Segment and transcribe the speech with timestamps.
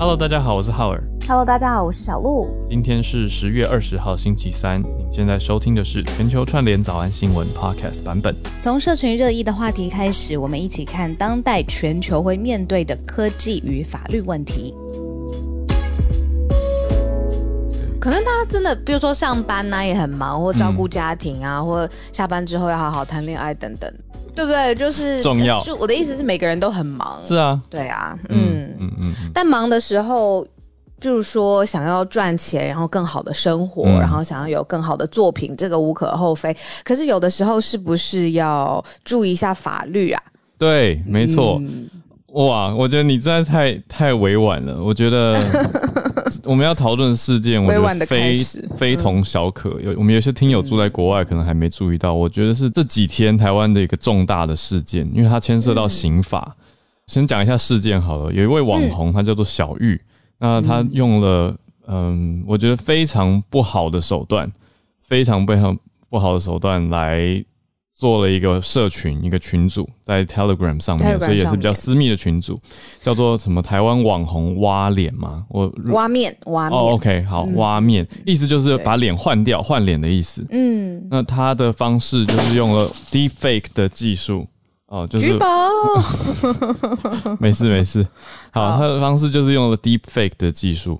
[0.00, 0.98] Hello，大家好，我是浩尔。
[1.28, 2.48] Hello，大家好，我是小鹿。
[2.66, 4.80] 今天是十月二十号，星期三。
[4.80, 8.34] 您现在收听的是全球串联早安新闻 Podcast 版本。
[8.62, 14.74] 从社群热议的话题开始，我们一起看当代全球会面对的科技与法律问题。
[18.00, 23.92] 可能大家真的，比如说上班呢、也很忙，或照顾家庭啊，或下班之后要好好谈恋爱等等，
[24.34, 24.74] 对不对？
[24.74, 27.20] 就是重要就我的意思是，每个人都很忙。
[27.24, 28.90] 是啊，对啊，嗯嗯。
[28.98, 30.42] 嗯但忙的时候，
[31.00, 36.54] 比如说想要赚钱，然后更好的生活，嗯然后想要有更好的作品，这个无可厚非。
[36.84, 40.22] 可是有的时候，是不是要注意一下法律啊？
[40.58, 41.58] 对，没错。
[41.62, 41.88] 嗯
[42.32, 44.82] 哇，我觉得你真的太太委婉了。
[44.82, 45.40] 我觉得
[46.44, 48.34] 我们要讨论的事件，我觉委婉地得非
[48.76, 49.80] 非同小可。
[49.80, 52.14] 有我们有些听友住在国外，可能还没注意到。
[52.14, 56.56] 我觉得是这几天台湾的一个重大的事件，因为它牵涉到刑法。
[57.08, 58.32] 先讲一下事件好了。
[58.32, 60.00] 有一位网红，他叫做小玉，
[60.38, 61.56] 那他用了
[61.88, 64.48] 嗯，我觉得非常不好的手段，
[65.02, 65.76] 非常非常
[66.08, 67.44] 不好的手段来
[68.00, 72.58] 做了一个社群，一个群组在 Telegram 上面所以也是比较私密的群组，
[73.02, 75.44] 叫做什么台湾网红挖脸吗。
[75.50, 76.78] 我挖面，挖面。
[76.78, 80.42] 哦，OK，好，挖面，意思就是把脸换掉，换脸的意思。
[80.48, 84.46] 嗯，那他的方式就是用了 Deepfake 的技术，
[84.86, 85.46] 哦，就是举报。
[87.38, 88.06] 没事 没事。
[88.50, 90.98] 好，好他的方式就是用了 Deepfake 的技术，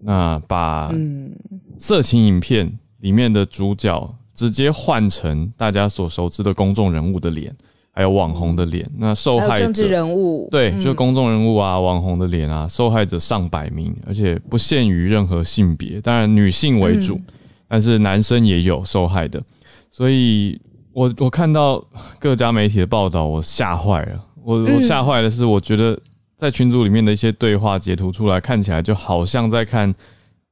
[0.00, 1.30] 那把嗯，
[1.78, 7.52] 色情影片里面的主角直接换成大家所熟知的公众人物的脸，
[7.90, 8.88] 还有网红的脸。
[8.96, 10.46] 那受害者人物。
[10.48, 17.24] 对，嗯就公众人物啊、网红的脸啊，受害者上百名，而且不限于任何性别，当然女性为主，嗯
[17.66, 19.42] 但是男生也有受害的。
[19.90, 20.56] 所以
[20.92, 21.84] 我我看到
[22.20, 24.24] 各家媒体的报道，我吓坏了。
[24.44, 25.98] 我我嗯吓坏的是，我觉得
[26.36, 29.92] 在群组里面的一些对话截图出来，看起来就好像在看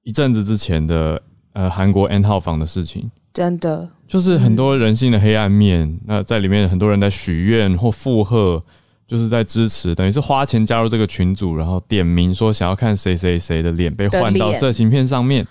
[0.03, 3.09] 一阵子之前的呃韩国 N 号房的事情。
[3.37, 6.01] 真的，就是很多人性的黑暗面。
[6.07, 8.63] 那在里面很多人在许愿或附和，
[9.07, 15.47] 就是在支持，等于是花钱加入这个群组，然后点名说想要看谁谁谁的脸被换到色情片上面，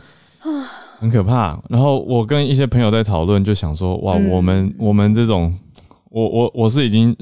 [0.97, 1.61] 很可怕。
[1.69, 5.55] 然后我跟一些朋友在讨论，就想说，哇，嗯我们我们这种，
[6.09, 7.15] 我我我是已经。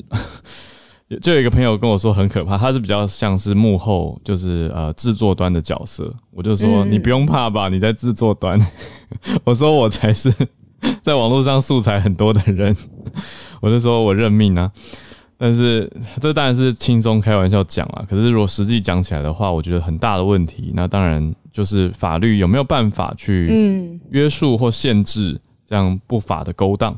[1.22, 6.14] 就有一个朋友跟我说很可怕，他是比较像是幕后，就是呃制作端的角色。
[6.32, 8.60] 我就说、嗯你不用怕吧，你在制作端。
[9.44, 10.34] 我说我才是
[11.02, 12.76] 在网络上素材很多的人，
[13.62, 14.72] 我就说我认命啊。
[15.38, 15.92] 但是
[16.22, 20.72] 这当然是轻松开玩笑讲啊，可是如果实际讲起来的话，我觉得很大的问题。
[20.74, 26.98] 那当然就是法律有没有办法去嗯，约束或限制这样不法的勾当。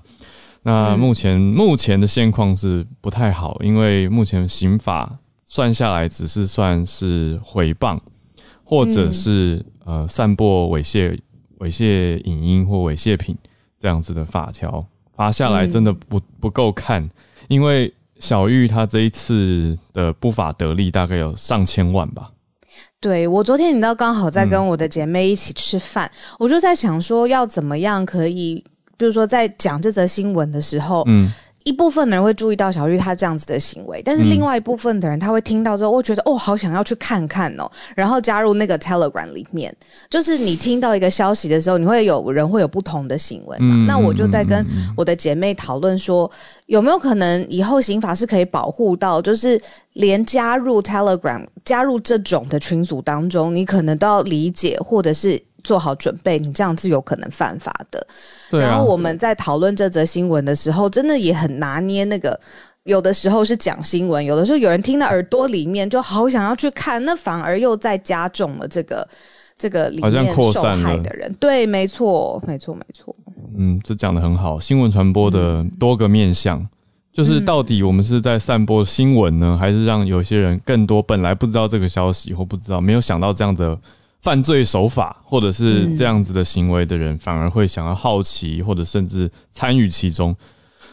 [0.65, 0.99] 那嗯。
[0.99, 7.99] 目前、目前的现况是不太好，因为目前刑法算下来只是算是诽谤，
[8.63, 11.17] 或者是、呃散播猥亵
[11.59, 13.37] 猥亵影音或猥亵品
[13.79, 14.83] 这样子的法条
[15.13, 17.07] 罚下来真的不、不够看，
[17.47, 22.31] 因为小玉她这一次的不法得利大概有上千万吧。
[22.99, 24.49] 对我昨天你知道刚好在嗯。
[24.49, 28.65] 跟我的姐妹一起吃饭，我就在想说要怎么样可以，
[28.97, 31.31] 比如说在讲这则新闻的时候，嗯，
[31.63, 39.75] 一部分的人会注意到小玉她这样子的行为，但是嗯另外一部分的人他会听到之后，会觉得哦，好想要去看看哦，然后加入那个 Telegram 里面。
[40.09, 43.75] 就是你听到一个消息的时候，你会有人会有不同的行为嘛？
[43.75, 44.63] 嗯那我就在跟
[44.95, 46.29] 我的姐妹讨论说，
[46.67, 49.59] 有没有可能以后刑法是可以保护到，就是
[49.93, 55.41] 连加入 Telegram、加入这种的群组当中，你可能都要理解或者是。
[55.65, 58.07] 做好准备，你这样是有可能犯法的。
[58.49, 62.39] 对啊然后，我们在讨论这则新闻的时候，真的也很拿捏那个。
[62.83, 69.07] 有的时候是讲新闻，有的时候有人听到耳朵里面就好想要去看，那反而又在加重了这个
[69.57, 71.33] 这个里好像面受扩散了害的人。
[71.39, 73.15] 对，没错，没错，没错。
[73.57, 74.59] 嗯，这讲的很好。
[74.59, 76.63] 新闻传播的多个面向，
[77.11, 83.75] 就是到底我们是在散播新闻呢，还是让有些人更多本来不知道这个消息或不知道没有想到这样的
[84.25, 90.35] 犯罪手法，或者是这样子的行为的人，反而会想要好奇，或者甚至参与其中。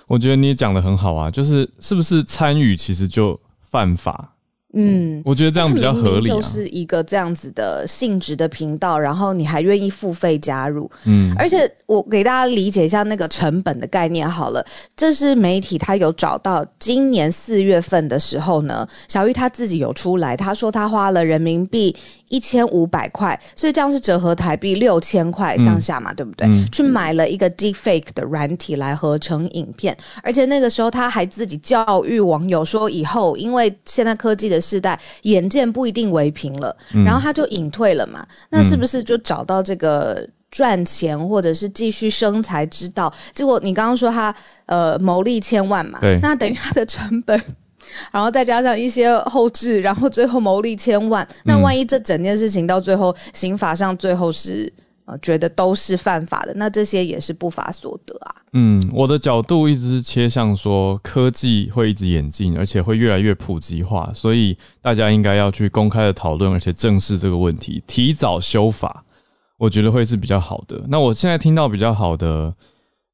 [0.07, 4.32] 我觉得你也讲的很好啊，就是是不是参与其实就犯法？
[4.73, 6.35] 嗯，我觉得这样比较合理啊。
[6.35, 14.65] 就是一个这样子的性质的频道，然后你还愿意付费加入，嗯，而且我给大家理解一下那个成本的概念好了，
[14.97, 21.95] 这是媒体他有找到今年四月份的时候呢，小玉他自己有出来，他说他花了人民币
[22.29, 26.47] 一千五百块，所以这样是折合台币六千块上下嘛，对不对？
[26.49, 37.05] 嗯去买了一个 deepfake 的软体来合成影片，而且那个时候他还自己教育网友说，以后因为现在科技的世代眼见不一定为凭了，嗯。
[37.05, 40.27] 然后他就隐退了嘛，那是不是就找到这个？
[40.53, 44.35] 赚钱或者是继续生财之道，结果你刚刚说他
[44.67, 46.19] 呃牟利千万嘛，对。
[46.21, 47.43] 那等于他的成本，
[48.13, 54.71] 然后再加上一些后置，然后最后牟利千万，那万一这整件事情到最后刑法上最后是
[55.13, 58.35] 呃觉得都是犯法的，那这些也是不法所得啊。
[58.55, 69.05] 嗯，我的角度一直是切向说，科技会一直演进，而且会越来越普及化，所以大家应该要去公开的讨论，而且正视这个问题，提早修法，
[69.59, 70.83] 我觉得会是比较好的。
[70.89, 72.55] 那我现在听到比较好的，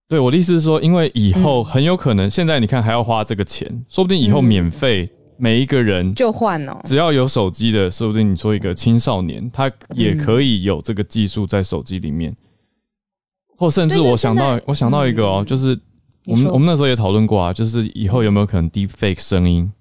[0.09, 12.37] 对我的意思是说，因为以后很有可能，现在你看还要花这个钱，说不定以后免费，每一个人就换哦，只要有手机的，说不定你说一个青少年，他也可以有这个技术在手机里面，
[13.57, 15.79] 或甚至我想到，我想到一个哦，就是
[16.27, 19.73] 我们我们那时候也讨论过啊，就是以后有没有可能 deep fake 声音？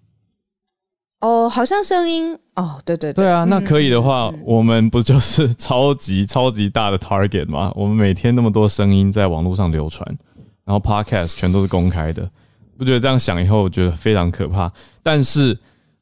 [1.21, 2.37] 哦，好像声音。
[2.55, 3.27] 哦，对对对。
[3.27, 7.73] 啊，那嗯可以的话嗯，我们不就是超级超级大的 target 吗？
[7.75, 10.07] 我们每天那么多声音在网络上流传，
[10.63, 12.29] 然后 podcast 全都是公开的，
[12.77, 14.71] 不觉得这样想以后，我觉得非常可怕。
[15.01, 15.57] 但是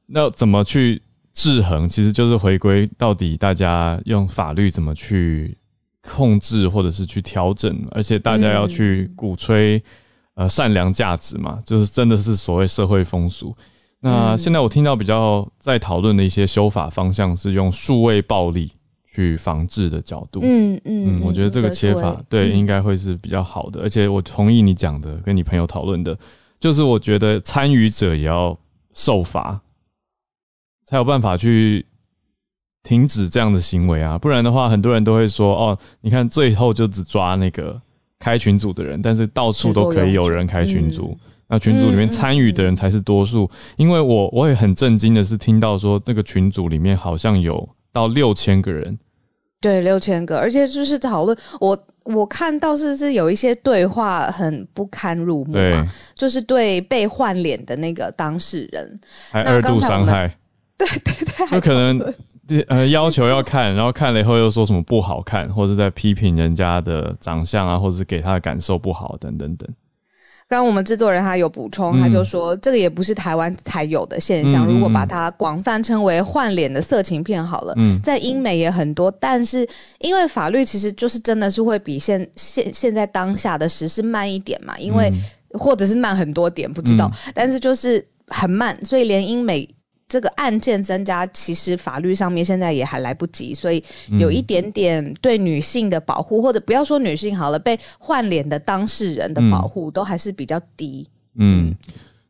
[0.07, 1.01] 那怎么去
[1.33, 5.57] 制衡，其实就是回归到底大家用法律怎么去
[6.01, 9.81] 控制，或者是去调整，而且大家要去鼓吹
[10.36, 13.56] 呃善良价值嘛，就是真的是所谓社会风俗。
[14.01, 18.71] 那现在我听到比较在讨论的一些修法方向是用数位暴力
[19.04, 20.42] 去防治的角度。
[20.44, 26.16] 嗯嗯嗯，我觉得这个切法对应该该会是比较好的，而且我同意你讲的，跟你朋友讨论的，
[26.65, 28.57] 就是我觉得参与者也要
[28.91, 29.62] 受罚，
[30.83, 31.85] 才有办法去
[32.81, 37.79] 停止这样的行为啊，不然的话，很多人都会说，哦，你看最后就只抓那个
[38.17, 41.15] 开群组的人，但是到处都可以有人开群组。
[41.47, 43.47] 那群组里面参与的人才是多数，
[43.77, 48.97] 因为我我也很震惊的是听到说这个群组里面好像有到六千个人，
[49.61, 51.77] 对六千个，而且就是讨论我。
[52.06, 59.00] 我看到是不是有一些对话很不堪入目对嘛？，就是对被换脸的那个当事人，
[59.31, 60.38] 还二度伤害，
[60.78, 62.13] 对 对，对，有可能
[62.68, 69.68] 呃要求要看，然后看了以后又说什么不好看，或者在批评人家的长相啊，或者是给他的感受不好等等等。
[70.47, 74.65] 刚刚我们制作人他有补充，嗯他就说这个也不是台湾才有的现象。
[74.65, 79.68] 如果把它广泛称为换脸的色情片好了，嗯在英美也很多，但是
[80.00, 85.21] 因为法律其实就是真的是会比现现现在当下的时事慢一点嘛，因为、嗯
[85.57, 89.65] 或者是慢很多点，不知道，但是就是很慢，所以连英美。
[90.07, 93.84] 这个案件增加，其实法律上面现在也还来不及，所以
[94.19, 101.07] 有一点点对女性的保护，或者不要说女性好了，被换脸的当事人的保护、都还是比较低。
[101.36, 101.75] 嗯，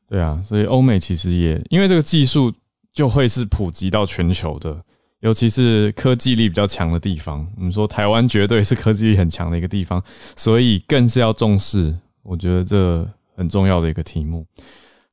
[0.08, 2.52] 对啊，所以欧美其实也因为这个技术
[2.94, 4.80] 就会是普及到全球的，
[5.20, 7.46] 尤其是科技力比较强的地方。
[7.58, 10.02] 我们说台湾绝对是科技力很强的一个地方，
[10.36, 11.94] 所以更是要重视。
[12.24, 14.46] 我觉得这很重要的一个题目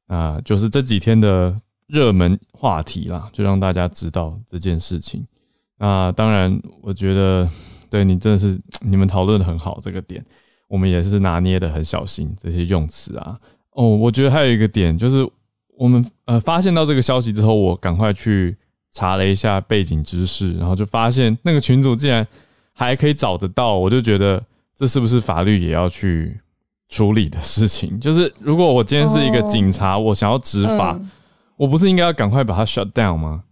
[0.06, 1.56] 啊、就是这几天的
[1.92, 5.22] 热门话题啦，就让大家知道这件事情。
[5.76, 7.46] 那当然，我觉得
[7.90, 10.24] 对你真的是 你们讨论的很好，这个点
[10.68, 13.38] 我们也是拿捏的很小心，这些用词啊。
[13.72, 15.28] 哦，我觉得还有一个点就是，
[15.76, 18.56] 我们呃发现到这个消息之后，我赶快去
[18.90, 22.26] 查了一下背景知识，然后就发现那个群主竟然
[22.72, 24.42] 还可以找得到，我就觉得
[24.74, 26.40] 这是不是法律也要去
[26.88, 28.00] 处理的事情？
[28.00, 31.10] 就是如果我今天是一个哦警察，我想要执法，嗯
[31.62, 33.44] 我不是应该要赶快把它 shut down 吗？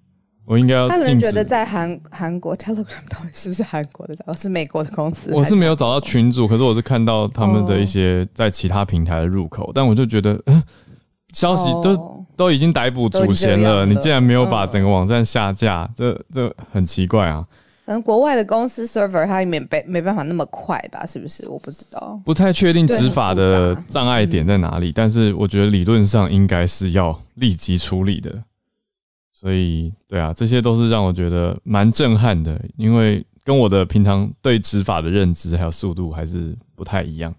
[0.44, 4.16] 我应该要他可能觉得在韩韩国 Telegram 到底是不是韩国的？
[4.26, 5.30] 我，是美国的公司。
[5.32, 6.24] 我是没有找到群。
[6.24, 10.60] 群主，可是我是看到他们的一些在其他平台的入口，但我就觉得，嗯，
[11.32, 17.44] 消息都、哦都已经逮捕祖先了，你竟然没有把嗯整个网站下架，这这很奇怪啊，
[17.90, 21.04] 可能国外的公司 server 它也没没没办法那么快吧？
[21.04, 21.44] 是不是？
[21.48, 22.20] 我不知道。
[22.24, 28.32] 不太确定执法的障碍点在哪里，但是我觉得理论上应该是要立即处理的，
[29.32, 37.34] 所以对啊，这些都是让我觉得蛮震撼的，因为跟我的平常对执法的认知还有速度还是不太一样。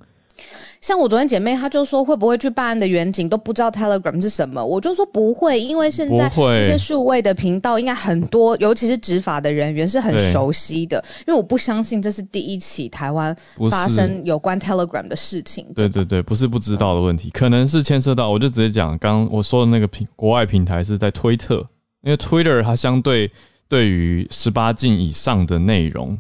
[0.80, 4.66] 像我昨天姐妹，她就说会不会去办案的远景都不知道 Telegram 是什么？
[4.66, 10.98] 我就说不会，因为现在这些数位的频道应该很多，尤其是执法的人员是很熟悉的。
[11.28, 13.36] 因为我不相信这是第一起台湾
[13.70, 15.66] 发生有关 Telegram 的事情。
[15.76, 21.58] 对对对，不是不知道的问题，可能是牵涉到，我就直接讲，刚刚我说的那个平国外平台是在推特，
[22.02, 23.32] 因为 Twitter 它相对
[23.70, 26.18] 对于十八禁以上的内容，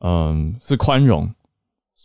[0.00, 1.30] 嗯，是宽容，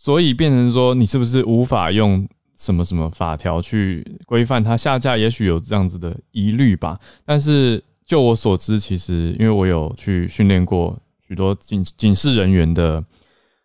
[0.06, 7.00] 所以变成说你是不是无法用什么什么法条去规范它下架，也许有这样子的疑虑吧。
[7.24, 10.96] 但是就我所知，其实因为我有去训练过
[11.26, 13.02] 许多警警示人员的，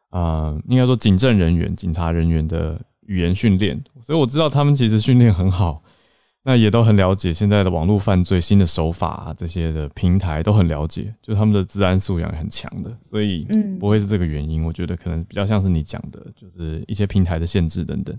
[0.10, 5.84] 啊，应该说警政人员、警察人员的语言训练，所以我知道他们其实训练很好。
[6.44, 13.46] 那也都很了解现在的网络犯罪新的手法啊，这些的平台都很了解，就他们的治安素养很强的，所以
[13.80, 14.64] 不会是这个原因。
[14.64, 18.18] 我觉得可能比较像是你讲的，就是一些平台的限制等等。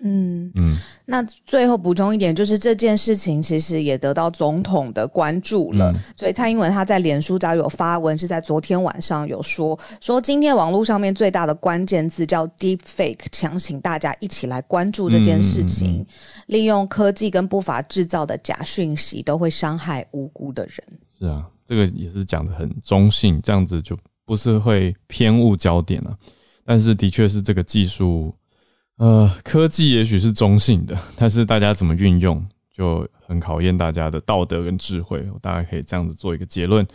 [0.00, 5.92] 嗯嗯，那最后补充一点，就是这件事情其实也得到总统的关注了。
[6.16, 16.06] 所以蔡英文他在脸书早有发文，是在昨天晚上有说说今天网络上面最大的关键字叫 deep fake，强请大家一起来关注这件事情。
[16.46, 20.76] 利用科技跟不法制造的假讯息，都会伤害无辜的人。
[21.18, 26.16] 是啊，这个也是讲的很中性，这样子就不是会偏误焦点了。
[26.64, 28.32] 但是的确是这个技术。
[28.98, 32.44] 呃，科技也许是中性的，但是大家怎么运用
[32.76, 35.24] 就很考验大家的道德跟智慧。
[35.32, 36.86] 我大概可以这样子做一个结论。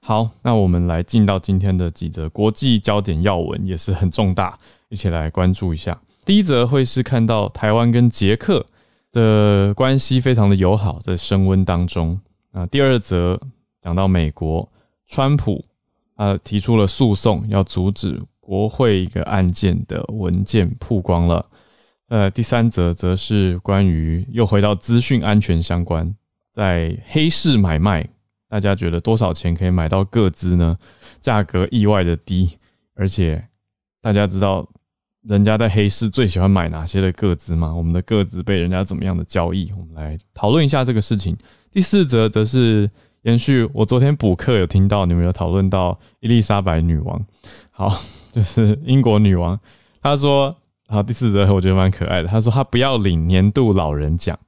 [0.00, 6.00] 好，那我们来进到今天的几则国际焦点要闻，也是很重大，一起来关注一下。
[6.24, 8.64] 第一则会是看到台湾跟捷克
[9.10, 12.20] 的关系非常的友好，在升温当中。
[12.52, 13.38] 啊，第二则
[13.82, 14.70] 讲到美国
[15.08, 15.64] 川普
[16.14, 18.22] 啊提出了诉讼，要阻止。
[18.40, 21.46] 国会一个案件的文件曝光了，
[22.08, 26.12] 呃，第三则则是关于又回到资讯安全相关，
[26.50, 28.08] 在黑市买卖，
[28.48, 30.76] 大家觉得多少钱可以买到个资呢？
[31.20, 32.58] 价格意外的低，
[32.94, 33.46] 而且
[34.00, 34.66] 大家知道
[35.22, 37.72] 人家在黑市最喜欢买哪些的个资吗？
[37.72, 39.70] 我们的个资被人家怎么样的交易？
[39.78, 41.36] 我们来讨论一下这个事情。
[41.70, 42.90] 第四则则是
[43.22, 47.24] 延续我昨天补课有听到你们有讨论到伊丽莎白女王，
[47.70, 48.00] 好。
[48.32, 49.58] 就是英国女王，
[50.02, 50.56] 她说，
[50.88, 52.28] 好第四则我觉得蛮可爱的。
[52.28, 54.38] 她说她不要领年度老人奖，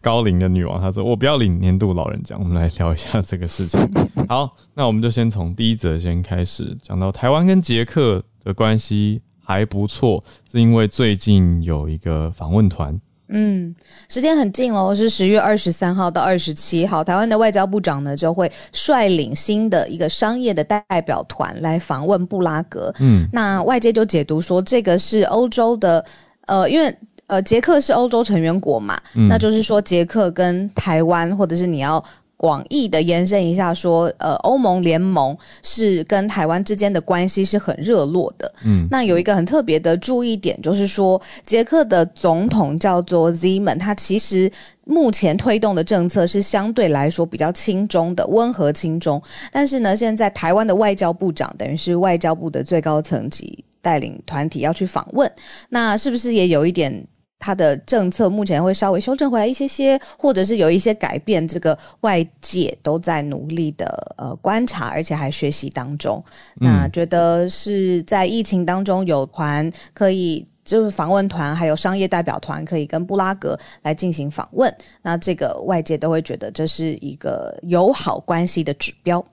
[0.00, 2.38] 高龄的女王，她说我不要领年度老人奖。
[2.38, 3.80] 我们来聊一下这个事情。
[4.28, 13.00] 好，那我们就先从第一则先开始讲到台湾跟捷克的关系还不错，是因为最近有一个访问团。
[13.32, 13.74] 嗯，
[14.08, 22.94] 时间很近喽，是十月二十三号到二十七号，台湾的外交部长呢就会率领新的一个商业的代表团来访问布拉格。
[23.00, 26.04] 嗯，那外界就解读说，这个是欧洲的，
[26.46, 26.94] 呃，因为
[27.26, 32.04] 呃，捷克是欧洲成员国嘛，那就是说捷克跟台湾，或者是你要。
[32.42, 38.52] 广义的延伸一下，说，呃，欧盟联盟是跟台湾之间的关系是很热络的。
[38.64, 44.50] 嗯，那有一个很特别的注意点，就是说，捷克的总统叫做 Zeman，他其实
[44.82, 49.22] 目前推动的政策是相对来说比较轻中的，温和轻中。
[49.52, 55.30] 但是呢，现在台湾的外交部长，等于是外交部的最高层级带领团体要去访问，
[55.68, 57.06] 那是不是也有一点？
[57.42, 66.24] 他的政策目前会稍微修正回来一些些，或者是有一些改变，这个外界都在努力的呃观察，而且还学习当中。
[66.54, 74.72] 那觉得是在疫情当中有团可以，就是访问团还有商业代表团可以跟布拉格来进行访问，
[75.02, 79.24] 那这个外界都会觉得这是一个友好关系的指标。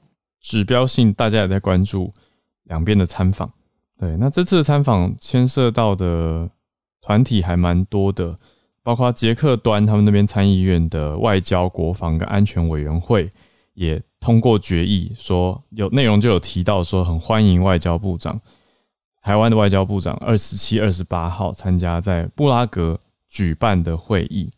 [0.41, 2.11] 指标性，大家也在关注
[2.63, 3.51] 两边的参访。
[3.99, 6.49] 对，那这次的参访牵涉到的。
[7.01, 8.35] 团体还蛮多的，
[8.83, 13.29] 包括捷克端他们那边参议院的外交、国防跟安全委员会
[13.73, 18.39] 也通过决议，说有内容就有提到说很欢迎外交部长
[19.21, 24.49] 台湾的外交部长二十七、二十八号参加在布拉格举办的会议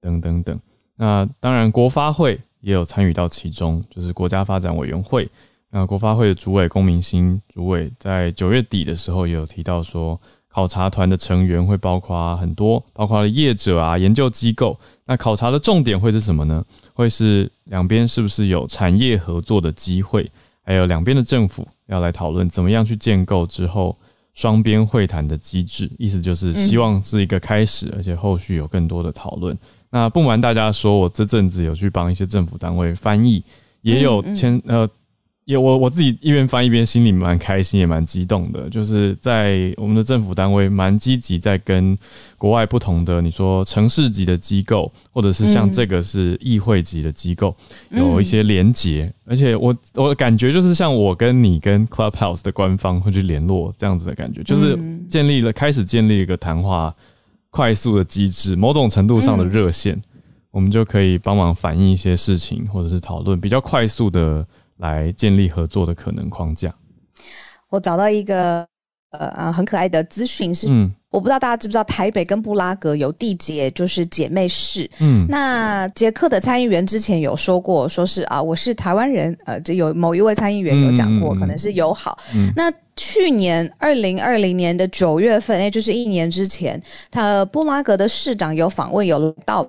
[0.00, 0.58] 等等等。
[0.96, 5.28] 那当然国发会也有参与到其中，就是国家发展委员会。
[5.70, 10.18] 那国发会的主委龚明鑫主委在九月底的时候也有提到说。
[10.52, 14.76] 考察团的成员会包括很多，包括了业者啊、研究机构。
[15.06, 16.64] 那考察的重点会是什么呢？
[16.92, 20.28] 会是两边是不是有产业合作的机会，
[20.62, 23.96] 还有两边的政府要来讨论怎么样去建构之后
[24.34, 25.88] 双边会谈的机制。
[25.98, 29.56] 意思就是希望是一个开始，而且后续有更多的讨论。
[29.90, 33.42] 那不瞒大家说，我这阵子有去帮一些政府单位翻译，
[33.82, 34.88] 也有签呃。
[35.50, 41.98] 也我我自己一边翻一边心里蛮开心也蛮激动的，就是在我们的政府单位蛮积极在跟
[42.38, 47.52] 国外不同的你说城市级的机构，或者是像这个是议会级的机构
[47.90, 54.78] 有一些连结，而且我我感觉就是像我跟你跟 Clubhouse 的官方会去联络这样子的感觉，就是
[55.08, 56.94] 建立了开始建立一个谈话
[57.50, 60.00] 快速的机制，某种程度上的热线，
[60.52, 64.46] 我们就可以帮忙反映一些事情或者是讨论比较快速的。
[64.80, 66.74] 来建立合作的可能框架。
[67.68, 68.66] 我找到一个
[69.10, 74.88] 呃呃很可爱的资讯是，嗯我不知道大家知不知道，台北跟布拉格有缔结就是姐妹市。
[75.00, 82.18] 嗯那捷克的参议员之前有说过，说是啊，我是台湾人，呃，这有某一位参议员有讲过，可能是友好。
[82.34, 89.68] 嗯那去年二零二零年的九月份，也就是一年之前，他布拉格的市长有访问，有到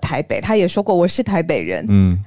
[0.00, 2.18] 台北，他也说过我是台北人，嗯，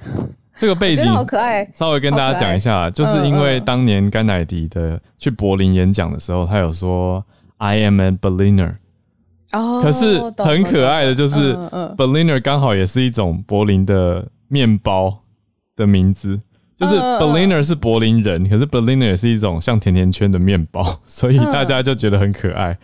[0.56, 1.64] 这个背景好可爱。
[1.74, 7.24] 稍微跟大家讲一下，就是因为当年甘乃迪的去柏林演讲的时候，他有说
[7.58, 8.76] “I am a Berliner”，
[9.52, 11.54] 哦可是很可爱的，就是
[11.96, 15.22] Berliner 刚好也是一种柏林的面包
[15.76, 16.40] 的名字。
[16.84, 22.76] 就是 Berliner 是柏林人，可是 Berliner 也是一种像甜甜圈的面包， 所以大家就觉得很可爱，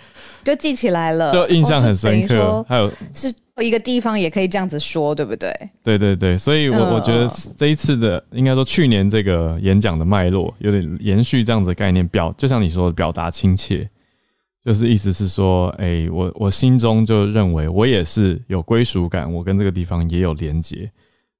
[0.43, 2.65] 就记起来了，就印象很深刻。
[2.69, 5.53] 还有是一个地方也可以这样子说，对不对？
[5.85, 13.87] 对对对，所以我嗯我觉得这一次的，应该说去年这个演讲的脉络，有点延续这样子的概念，表就像你说的，表达亲切，
[14.65, 20.91] 就是意思是说，哎、我我心中就认为我也是有归属感，我跟这个地方也有连结，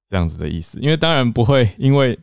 [0.07, 0.77] 这样子的意思。
[0.79, 2.17] 因为当然不会因为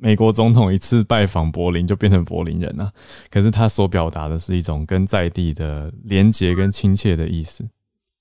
[0.00, 2.92] 美国总统一次拜访柏林就变成柏林人啊，
[3.30, 7.64] 可是他所表达的是一种跟在地的连结跟亲切的意思。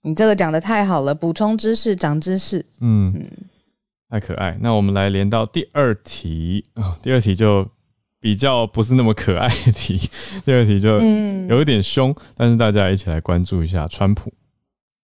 [0.01, 2.65] 你这个讲的太好了，补充知识，长知识。
[2.81, 3.25] 嗯，
[4.09, 4.57] 太可爱。
[4.61, 7.67] 那我们来连到第二题啊、第二题就
[8.19, 9.97] 比较不是那么可爱的题，
[10.45, 14.31] 第二题就嗯有一点凶，但是大家一起来关注一下川普。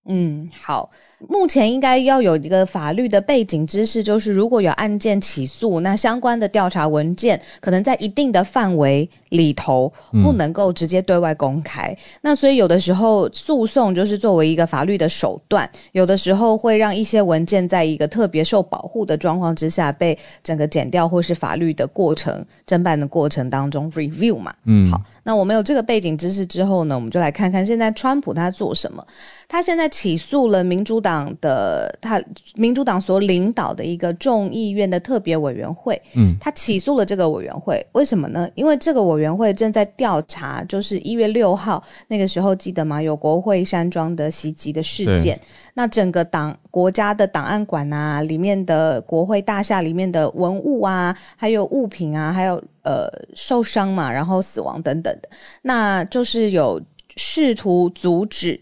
[0.05, 0.91] 嗯，好。
[1.27, 11.95] 目前应该要有一个法律的背景知识，就是如果有案件起诉，那相关的调查文件可能在一定的范围里头嗯不能够直接对外公开。
[12.21, 24.53] 那所以有的时候诉讼就是作为一个法律的手段，有的时候会让一些文件在一个特别受保护的状况之下被整个剪掉，或是法律的过程侦办的过程当中 review 嘛。
[24.65, 29.05] 嗯，好，那我们有这个背景知识之后呢，我们就来看看现在川普他做什么。
[29.51, 31.09] 他现在起诉了民主党
[31.42, 32.22] 的他
[32.56, 38.50] 民主党所领导的一个众议院的特别委员会，嗯，他起诉了这个委员会，为什么呢？
[38.56, 43.02] 因为这个委员会正在调查，就是一月六号那个时候记得吗？
[43.02, 45.39] 有国会山庄的袭击的事件，
[45.74, 55.30] 那整个党国家的档案馆啊，里面的国会大厦里面的文物啊，还有物品啊，还有呃受伤嘛，然后死亡等等的，
[55.62, 56.82] 那就是有
[57.15, 58.60] 试图阻止。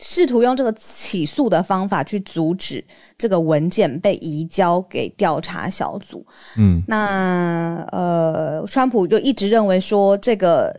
[0.00, 2.84] 试图用这个起诉的方法去阻止
[3.16, 6.26] 这个文件被移交给调查小组。
[6.56, 10.74] 嗯，那呃，川普就一直认为说这个。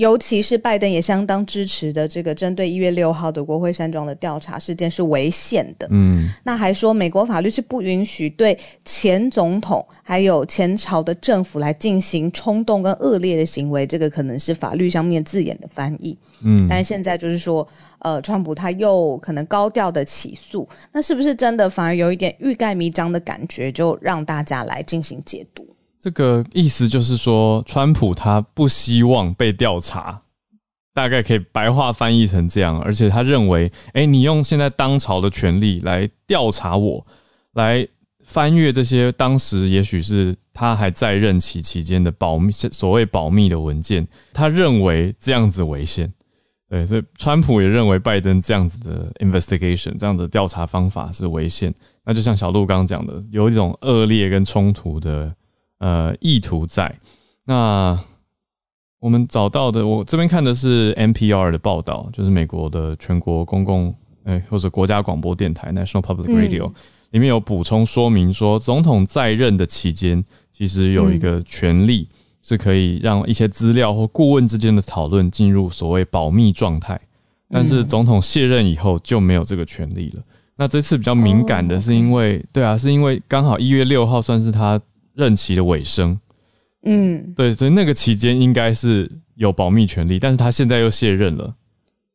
[0.00, 16.16] 尤其是拜登也相当支持的这个针对一月六号的国会山庄的调查事件是违宪的，嗯，那还说美国法律是不允许对前总统还有前朝的政府来进行冲动跟恶劣的行为，这个可能是法律上面字眼的翻译。
[16.42, 25.66] 嗯，但是现在就是说，呃，川普他又可能高调的起诉，那是不是真的反而有一点欲盖弥彰的感觉，就让大家来进行解读？
[26.00, 30.22] 这个意思就是说，川普他不希望被调查，
[30.94, 32.80] 大概可以白话翻译成这样。
[32.80, 37.06] 而且他认为，哎，你用现在当朝的权利来调查我，
[37.52, 37.86] 来
[38.24, 46.10] 翻阅这些当时也许是他还在任期期间的保密所谓保密的文件，他认为这样子违宪。
[46.70, 51.74] 对，所以川普也认为拜登这样子的 investigation 这样的调查方法是违宪。
[52.06, 55.30] 那就像小鹿刚刚讲的，有一种恶劣跟冲突的。
[55.80, 56.98] 呃，意图在
[57.44, 57.98] 那
[59.00, 66.74] 我们找到的，我这边看的是 NPR 的报道，就是美国的全国公共哎、或者国家广播电台 National Public Radio、嗯
[67.10, 72.06] 里面有补充说明说，总统在任的期间，其实有一个权利
[72.40, 77.00] 是可以让一些资料或顾问之间的讨论进入所谓保密状态，
[77.48, 80.22] 但是总统卸任以后就没有这个权利了。
[80.54, 84.80] 那这次比较敏感的是因为，对啊，是因为刚好一月六号算是他。
[85.14, 86.18] 任期的尾声，
[86.82, 91.54] 嗯，对，所以那个期间应该是有保密权利，但是他现在又卸任了，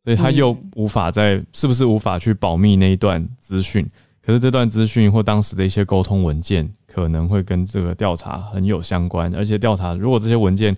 [0.03, 3.88] 所以他又无法在是不是无法去保密那一段资讯？
[4.21, 10.75] 可是这段资讯或当时的一些沟通文件可能会跟这个调查很有相关，而且调查如果这些文件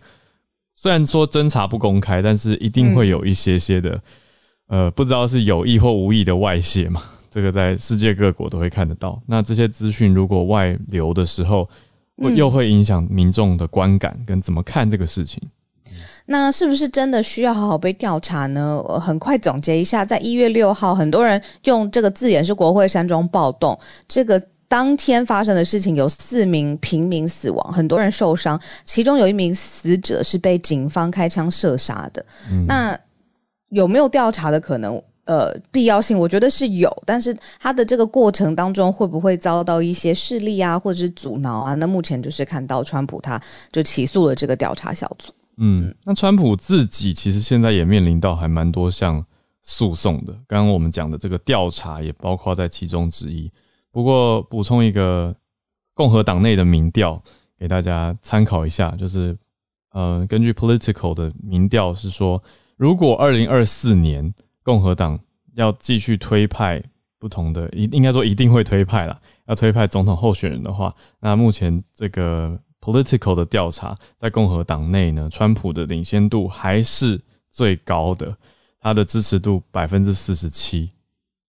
[0.73, 4.01] 虽然说侦查不公开，但是一定会有一些些的，
[4.67, 7.01] 呃，不知道是有意或无意的外泄嘛？
[7.31, 9.21] 这个在世界各国都会看得到。
[9.25, 11.69] 那这些资讯如果外流的时候，
[12.17, 15.41] 会又会影响民众的观感跟怎么看这个事情。
[16.29, 18.81] 那是不是真的需要好好被调查呢？
[18.85, 32.25] 我很快总结一下，在一月六号，很多人用这个字眼是国会山庄暴动，这个当天发生的事情有四名平民死亡，很多人受伤，其中有一名死者是被警方开枪射杀的。
[32.67, 32.99] 那
[33.69, 35.01] 有没有调查的可能？
[35.27, 41.73] 呃，必要性我觉得是有，但是他的这个过程当中会不会遭到一些势力啊，或者是阻挠啊？
[41.75, 43.39] 那目前就是看到川普他
[43.71, 45.33] 就起诉了这个调查小组。
[45.57, 49.25] 嗯，那川普自己其实现在也面临到还蛮多项
[49.63, 50.31] 诉讼的。
[50.47, 53.51] 刚刚我们讲的这个调查也包括在其中之一。
[53.91, 55.35] 不过补充一个
[55.93, 57.21] 共和党内的民调
[57.59, 59.35] 给大家参考一下，就是
[59.91, 62.41] 呃，根据 Political 的民调是说，
[62.77, 64.33] 如果二零二四年
[64.67, 65.17] 共和党
[65.55, 66.83] 要继续推派
[67.17, 77.17] 不同的，应应该说一定会推派了，要推派总统候选人的话，那目前这个 political 的调查在共和党内呢，川普的领先度还是
[77.49, 78.35] 最高的，
[78.81, 80.91] 他的支持度百分之四十七。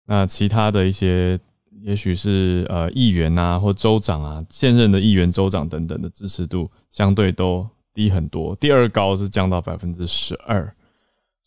[0.05, 1.41] 那其他的一些，
[1.81, 10.71] 也许是呃议员啊或州长啊，现任的议员、州长等等的支持度相对都低很多，第二高是降到百分之十二。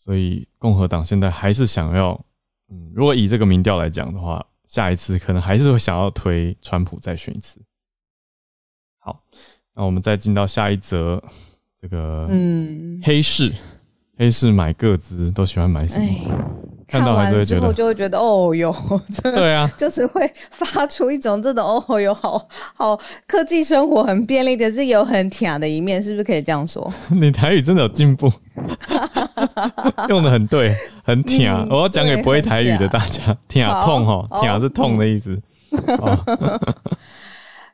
[0.04, 2.20] 所以共和党现在还是想要，
[2.68, 7.62] 嗯，如果以这个民调来讲的话，下一次可能还是会想要推川普再选一次。
[8.98, 9.22] 好，
[9.72, 11.22] 那我们再进到下一则，
[11.78, 13.52] 这个嗯，黑市，
[14.18, 16.71] 黑市买个资都喜欢买什么？
[17.00, 18.74] 看完之后就会觉得哦哟，
[19.22, 22.40] 对啊， 就是会发出一种这种哦哟，好
[22.76, 26.92] 好科技生活很便利，但是有很嗲的一面，是不是可以这样说？
[27.08, 28.30] 你台语真的有进步，
[30.08, 31.52] 用的很对，很甜。
[31.70, 35.40] 我要讲给不会台语的大家，嗲痛哈，嗲是痛的意思。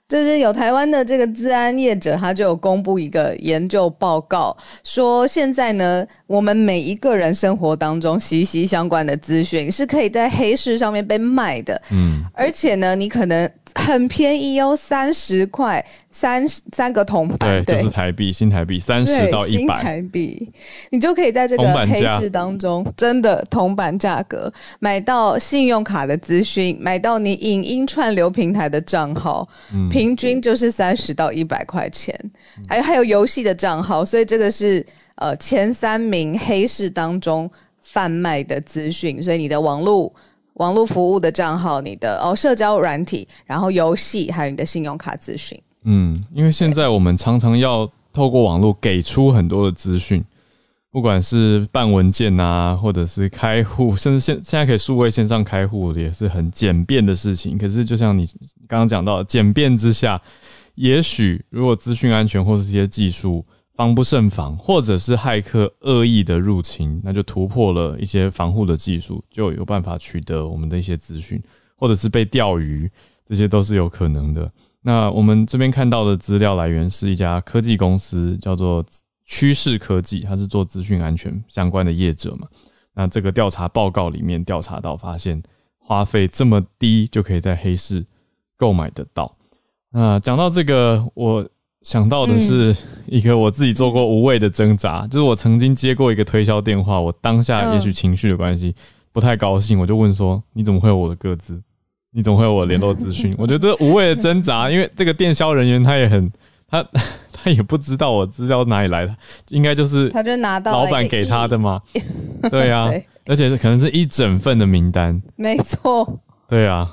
[0.08, 15.84] 就是有台湾的这个治安业者，他就有公布一个研究报告，说现在呢，我们每一个人生活当中息息相关的资讯是可以在黑市上面被卖的，嗯，而且呢，你可能很便宜哦，三十块。
[16.10, 16.42] 三
[16.72, 20.50] 三个铜板，对，就是台币，新台币三十到一百，新台币，
[20.90, 29.46] 你就可以在这个黑市当中，真的铜板价格买到信用卡的资讯，买到你影音串流平台的账号，
[29.98, 32.16] 平均就是三十到一百块钱，
[32.68, 34.84] 还有还有游戏的账号，所以这个是
[35.16, 40.12] 呃前三名黑市当中贩卖的资讯，所以你的网络
[40.54, 45.60] 网络服务的账号，你的哦社交软体，然后游戏，还有你的信用卡资讯。
[45.82, 50.24] 嗯，因为现在我们常常要透过网络给出很多的资讯，
[50.90, 57.58] 不管是办文件啊，或者是开户，甚至现现在可以数位线上开户，也是很简便的事情。
[57.58, 58.26] 可是，就像你
[58.66, 60.20] 刚刚讲到，简便之下，
[60.76, 71.38] 也许如果资讯安全或是这些技术防不胜防，或者是骇客恶意的入侵，那就突破了一些防护的技术，就有办法取得我们的一些资讯，
[71.76, 72.90] 或者是被钓鱼，
[73.28, 74.50] 这些都是有可能的。
[74.80, 78.82] 那我们这边看到的资料来源是一家科技公司，叫做
[79.28, 82.48] 趋势科技，它是做资讯安全相关的业者嘛。
[82.94, 85.40] 那这个调查报告里面调查到，发现
[85.78, 88.04] 花费这么低就可以在黑市
[88.56, 89.36] 购买得到。
[89.92, 91.48] 那讲到这个，我
[91.82, 92.74] 想到的是
[93.06, 98.74] 一个我自己做过无谓的挣扎，就是我曾经接过一个推销电话，我当下也许情绪的关系
[99.12, 101.62] 不太高兴，我就问说：“你怎么会有我的个资？”
[102.10, 106.32] 你怎么会有我联络资讯， 我觉得无谓的挣扎，因为这个电销人员他也很
[106.66, 106.82] 他
[107.42, 109.14] 他也不知道我资料哪里来的，
[109.48, 111.80] 应该就是他就拿到老板给他的嘛？
[112.50, 112.90] 对啊，
[113.26, 116.90] 而且是可能是一整份的名单，没错，对啊，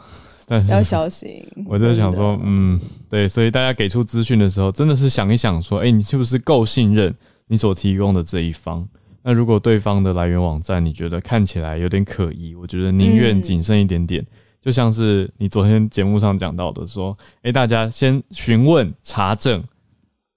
[0.47, 1.45] 但是要小心。
[1.65, 2.79] 我就想说，嗯，
[3.10, 7.13] 对，所以大家给出资讯的时候，真的是想一想，说，哎，你是不是够信任
[7.47, 8.88] 你所提供的这一方？
[9.23, 14.23] 那如果对方的来源网站你觉得看起来有点可疑，我觉得宁愿谨慎一点点。
[14.62, 19.63] 就像是你昨天节目上讲到的，说，哎，大家先询问、查证，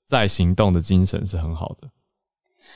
[0.08, 1.88] 再行动的精神是很好的。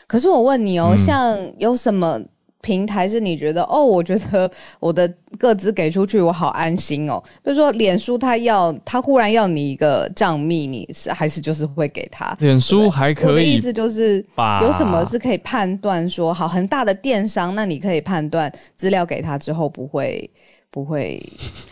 [0.07, 2.21] 可是我问你哦，像有什么
[2.61, 7.23] 平台是你觉得哦，我觉得我的个资给出去，我好安心哦。
[7.42, 12.37] 比如说脸书，他要他忽然要你一个账密，你是还是就是会给他？
[12.40, 13.31] 脸书还可以。
[13.31, 14.25] 我的意思就是，
[14.61, 20.31] 有什么是可以判断说，好很大的电商，那你可以判断资料给他之后不会。
[20.71, 21.23] 不会，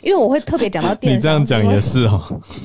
[0.02, 1.16] 因为我会特别讲到电商。
[1.18, 2.18] 你这样讲也是哦，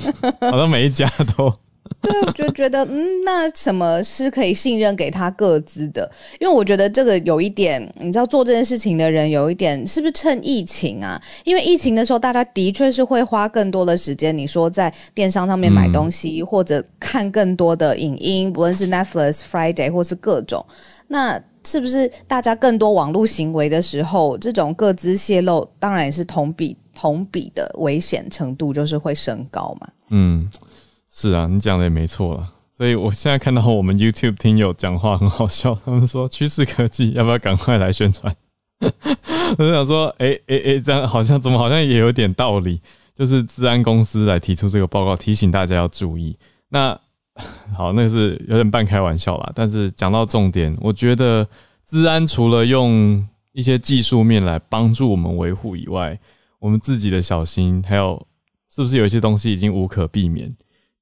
[0.51, 1.53] 好像每一家都。
[2.02, 6.10] 对，我就觉得，嗯，那什么是可以信任给他各自的？
[6.39, 11.21] 因为我觉得这个有一点，你知道做这件事情的人有一点，是不是趁疫情啊？
[11.43, 20.65] 因为疫情的时候，大家的确是会花更多的时间，你说在电商上面买东西，或者看更多的影音，不论是 Netflix、Friday 或是各种，
[21.08, 21.41] 那。
[21.67, 29.88] 是不是大家更多网络行为的时候，这种各资泄露当然也是同比同比的危险程度就是会升高嘛。
[30.12, 30.48] 嗯，
[31.17, 32.51] 是啊，你讲的也没错了。
[32.73, 38.36] 所以我现在看到我们 YouTube 听友讲话很好笑，他们说趋势科技要不要赶快来宣传？
[38.82, 42.82] 我就想说，哎哎哎，这样好像怎么好像也有点道理，
[43.15, 46.36] 就是治安公司来提出这个报告，提醒大家要注意。
[46.67, 46.99] 那
[47.73, 49.49] 好，那是有点半开玩笑啦。
[49.56, 51.47] 但是讲到重点，我觉得
[51.88, 56.19] 治安除了用一些技术面来帮助我们维护以外，
[56.60, 58.28] 我们自己的小心，还有
[58.69, 60.54] 是不是有一些东西已经无可避免？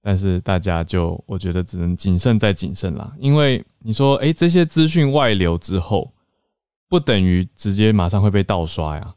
[0.04, 3.12] 但是大家就我觉得只能谨慎再谨慎啦。
[3.18, 6.14] 因为你说，哎，这些资讯外流之后，
[6.88, 9.16] 不等于直接马上会被盗刷呀。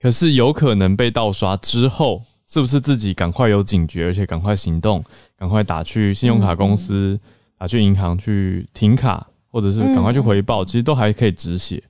[0.00, 2.22] 可是有可能被盗刷之后。
[2.46, 5.02] 是不是自己赶快有警觉，而且赶快行动，
[5.34, 7.18] 赶快打去信用卡公司，
[7.58, 11.82] 打去银行去停卡，或者是赶快去回报，其实都还可以止血。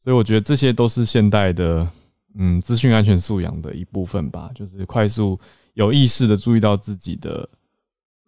[0.00, 1.88] 所以我觉得这些都是现代的
[2.34, 5.38] 嗯资讯安全素养的一部分吧，就是快速
[5.74, 7.48] 有意识的注意到自己的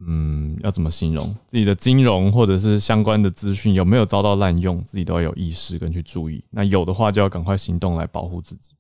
[0.07, 6.43] 嗯要怎么形容自己的金融或者是相关的资讯有没有遭到滥用，自己都要有意识跟去注意。
[6.51, 8.75] 那有的话就要赶快行动来保护自己。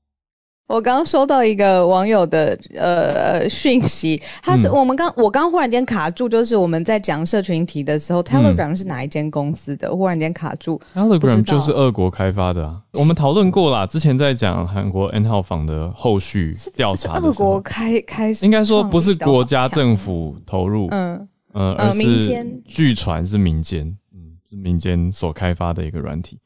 [0.72, 9.94] 我刚刚收到一个网友的呃讯息，他是我们刚我刚忽然间卡住，就是我们在讲社群题的时候，Telegram 是哪一间公司的？
[9.94, 12.80] 忽然间卡住，Telegram 就是俄国开发的啊。
[12.92, 26.38] 我们讨论过啦，之前在讲韩国 N 号房的后续调查，俄国开开始应该说不是国家政府投入，嗯呃，而是据传是民间，嗯，是民间所开发的一个软体。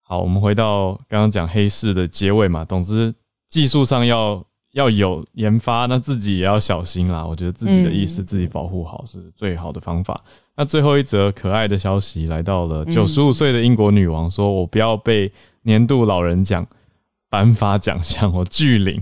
[0.00, 3.14] 好，我们回到刚刚讲黑市的结尾嘛，总之。
[3.54, 7.24] 技术上要要有研发，那自己也要小心啦。
[7.24, 10.20] 我觉得自己的意识自己保护好是最好的方法。
[10.56, 15.30] 那最后一则可爱的消息来到了九十五岁的英国女王，说我不要被
[15.62, 16.66] 年度老人奖
[17.30, 19.00] 颁发奖项，我拒领。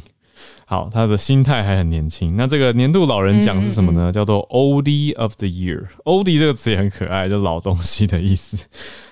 [0.73, 2.35] 好，他的心态还很年轻。
[2.35, 4.11] 那这个年度老人奖是什么呢？
[4.11, 5.87] 叫做 Oldie of the Year。
[6.07, 8.57] Oldie 这个词也很可爱，就老东西的意思。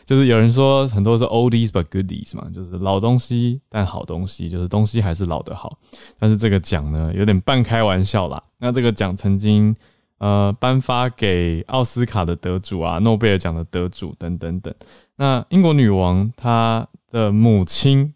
[0.07, 5.77] 就是有人说很多是 Oldies but goodies 嘛，就是老东西但好东西，就是东西还是老的好。
[6.19, 8.43] 但是这个奖呢，有点半开玩笑啦。
[8.57, 9.77] 那这个奖曾经
[10.17, 14.75] 呃颁发给奥斯卡的得主啊，诺贝尔奖的得主等等等。
[15.17, 18.15] 那英国女王她的母亲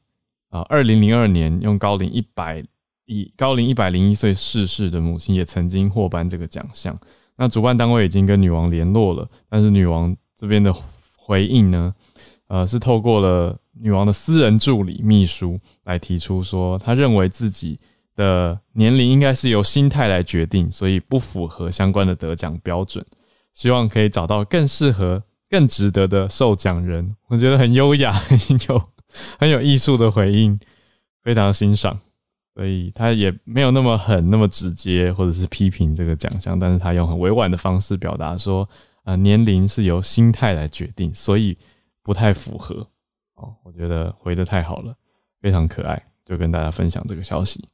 [0.48, 2.64] 啊，二零零二年用高龄一百。
[3.06, 6.98] 以高龄一百零一岁逝世的母亲也曾经获颁这个奖项。
[7.36, 10.74] 那主办单位已经跟女王联络了，但是女王这边的
[11.16, 11.94] 回应呢，
[12.46, 17.78] 呃，是透过了女王的私人助理秘书来提出说，他认为自己
[18.14, 23.04] 的年龄应该是由心态来决定，所以不符合相关的得奖标准，
[23.52, 27.16] 希望可以找到更适合、更值得的受奖人。
[27.26, 28.38] 我觉得很优雅、很
[28.68, 28.82] 有、
[29.40, 30.56] 很有艺术的回应，
[31.24, 31.98] 非常欣赏。
[32.54, 38.68] 所以他也没有那么狠、那么直接，或者是批评这个奖项，但是他用很委婉的方式表达说，
[39.02, 41.56] 啊，年龄是由心态来决定，所以
[42.02, 42.86] 不太符合。
[43.34, 44.94] 哦，我觉得回的太好了，
[45.42, 47.68] 非常可爱，就跟大家分享这个消息。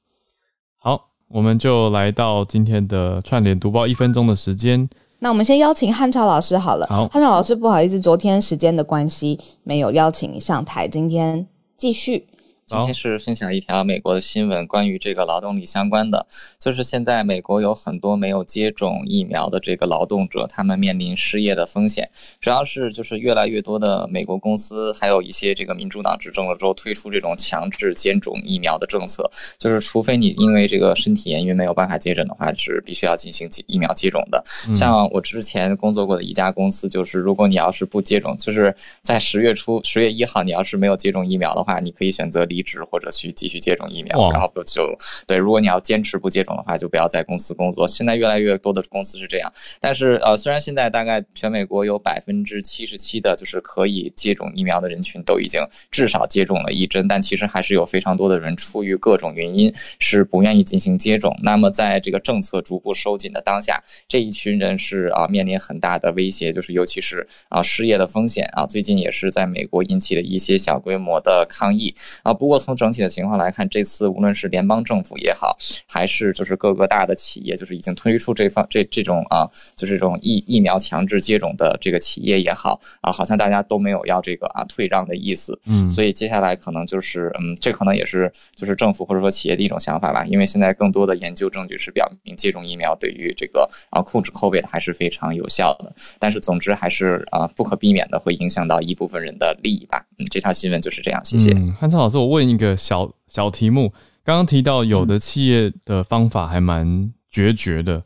[0.79, 4.89] 好，我们就来到今天的串联读报一分钟的时间。
[5.19, 6.87] 那我们先邀请汉超老师好了。
[6.89, 12.27] 好，汉超老师，不好意思，昨天时间的关系没有邀请你上台，今天继续。
[12.71, 16.25] 今天是分享一条美国的新闻，关于这个劳动力相关的，
[16.57, 22.09] 就是现在美国有很多没有接种疫苗的这个劳动者，他们面临失业的风险。
[22.41, 29.29] 主要是就是越来越多的美国公司，还有一些这个民主党执政了之后推出这种强制接种疫苗的政策，
[29.59, 34.41] 就是除非你因为这个身体原因没有办法接种的话，是必须要进行疫苗接种的。
[34.73, 42.60] 像我之前工作过的一家公司，就是如果你要是不接种，就是在十月初十月一号你要是没有接种疫苗的话，你可以选择离。
[42.61, 44.87] 离职或者去继续接种疫苗，然后不就
[45.27, 45.39] 对？
[45.39, 47.89] 如果你要坚持不接种的话，就不要在公司工作。
[47.89, 61.35] 现在越来越多的公司是这样，但是呃，虽然现在大概全美国有百分之七十七的，就是可以接种疫苗的人群都已经至少接种了一针，但其实还是有非常多的人出于各种原因是不愿意进行接种。
[61.43, 68.67] 那么在这个政策逐步收紧的当下，这一群人是啊面临很大的威胁，就是尤其是啊失业的风险啊。
[68.67, 72.35] 最近也是在美国引起了一些小规模的抗议啊。
[72.41, 72.51] 不。
[72.51, 85.57] 过从整体的情况来看，这次无论是联邦政府也好，还是就是各个大的企业，就是已经推出这方这这种啊，就是这种疫疫苗强制接种的这个企业也好啊，好像大家都没有要这个啊退让的意思。
[85.67, 90.25] 嗯，所以接下来可能就是嗯，这可能也是就是政府或者说企业的一种想法吧。
[90.27, 95.95] 因为现在更多的研究证据是表明，接种疫苗对于这个啊控制 COVID 还是非常有效的。
[96.19, 100.05] 但是总之还是啊不可避免的会影响到一部分人的利益吧。
[100.19, 101.25] 嗯，这条新闻就是这样。
[101.25, 101.55] 谢谢。
[101.79, 102.51] 汉超老师，我问。
[102.51, 103.93] 一个小小题目，
[104.25, 108.03] 刚刚提到有的企业的方法还蛮决绝的，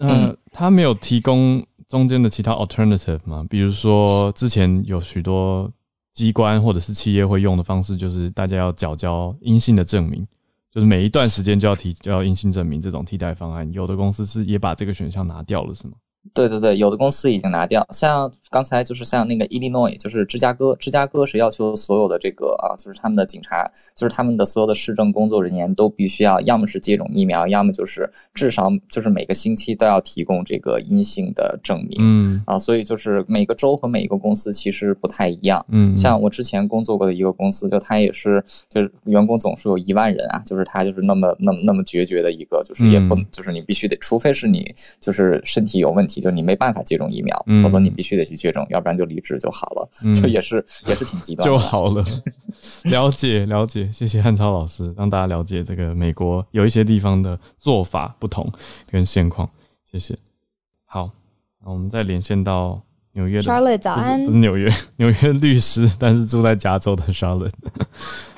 [0.00, 3.46] 呃，他没有提供中间的其他 alternative 吗？
[3.48, 5.70] 比如说之前有许多
[6.12, 10.26] 机关或者是企业会用的方式，就是大家要缴交阴性的证明，
[10.72, 13.70] 就是每一段时间就要提交阴性证明这种替代方案。
[13.72, 15.94] 有的公司是也把这个选项拿掉了，是吗？
[16.34, 31.96] 对对对，有的公司已经拿掉，像刚才就是像那个 Illinois，就是芝加哥，芝加哥是要求所有的这个啊，就是他们的警察，就是他们的所有的市政工作人员都必须要，要么是接种疫苗，要么就是至少就是每个星期都要提供这个阴性的证明。
[32.00, 35.64] 嗯啊，所以就是每个州和每一个公司其实不太一样。
[35.70, 51.54] 嗯，像我之前工作过的一个公司，就他也是，就是员工总数有一万人啊，就是他就是那么那么那么决绝的一个，就是也不嗯就是你必须得，除非是你就是身体有问题，就你没办法接种疫苗，嗯否则你必须得去接种，要不然就离职就好了，嗯就也是也是挺极端的。
[51.54, 52.04] 就好了。
[52.84, 58.50] 了解了解，谢谢汉超老师，让大家了解这个美国有一些地方的做法不同
[58.90, 59.48] 跟现况。
[59.84, 60.16] 谢谢。
[60.84, 61.10] 好，
[61.64, 62.80] 那我们再连线到
[63.12, 67.52] 纽约的 Charlotte，早安不是纽约， 纽约律师，但是住在加州的 Charlotte。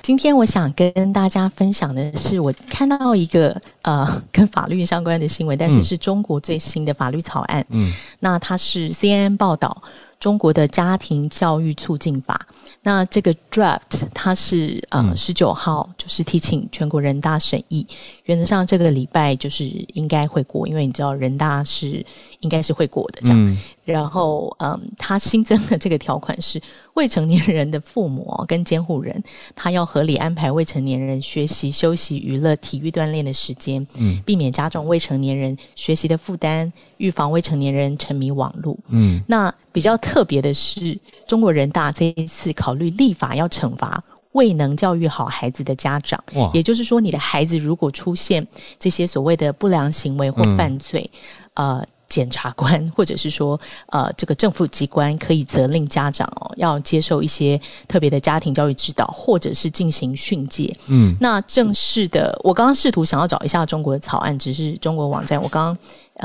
[0.02, 7.64] 今天我想跟大家分享的是，我看到一个呃 跟法律相关的新闻，但是嗯是中国最新的法律草案。
[7.70, 9.82] 嗯那它是 CNN 报道
[10.18, 12.46] 中国的家庭教育促进法。
[12.82, 13.80] 那这个 draft
[14.14, 17.86] 它是呃嗯十九号就是提请全国人大审议，
[18.24, 22.04] 原则上这个礼拜就是应该会过，因为你知道人大是
[22.40, 23.44] 应该是会过的这样。
[23.50, 26.62] 嗯然后，嗯，它新增的这个条款是，
[26.94, 29.22] 未成年人的父母哦跟监护人，
[29.54, 38.76] 他要合理安排未成年人学习、休息、娱乐、体育锻炼的时间，嗯避免加重未成年人学习的负担，预防未成年人沉迷网络。
[38.88, 48.46] 嗯那比较特别的是，中国人大这一次考虑立法要惩罚未能教育好孩子的家长，哇也就是说，你的孩子如果出现
[48.78, 51.10] 这些所谓的不良行为或犯罪，
[51.54, 51.86] 呃。
[52.10, 60.76] 检察官 或者是说，呃，这个政府机关可以责令家长哦，要接受一些特别的家庭教育指导，或者是进行训诫。
[60.88, 65.78] 嗯那正式的，我刚刚试图想要找一下中国的草案，只是中国网站我刚刚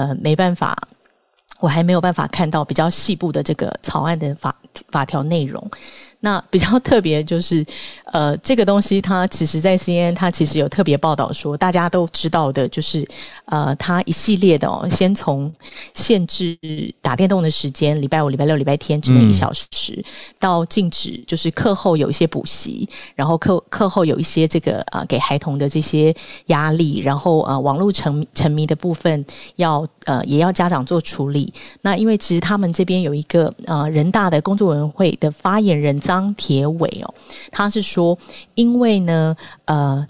[0.07, 0.75] 呃没办法，
[1.59, 4.53] 我还没有办法看到比较细部的这个草案的法
[4.89, 5.71] 法条内容。
[6.25, 7.63] 那比较特别就是，
[8.05, 13.07] 呃，这个东西它其实，在 CNN 它其实有特别报道说，大家都知道的，就是
[13.45, 15.53] 呃，它一系列的哦，先从
[15.93, 16.57] 限制
[16.99, 20.03] 打电动的时间，礼拜五、礼拜六、礼拜天只能嗯一小时，
[20.39, 26.11] 到禁止就是课后有一些补习，然后课课后有一些这个呃给孩童的这些
[26.47, 29.23] 压力，然后呃网络沉沉迷的部分
[29.57, 31.53] 要呃也要家长做处理。
[31.81, 37.13] 那因为其实他们这边有一个呃人大的工作委员会的发言人张铁伟哦，
[37.51, 38.17] 他是说，
[38.55, 40.07] 因为呢呃。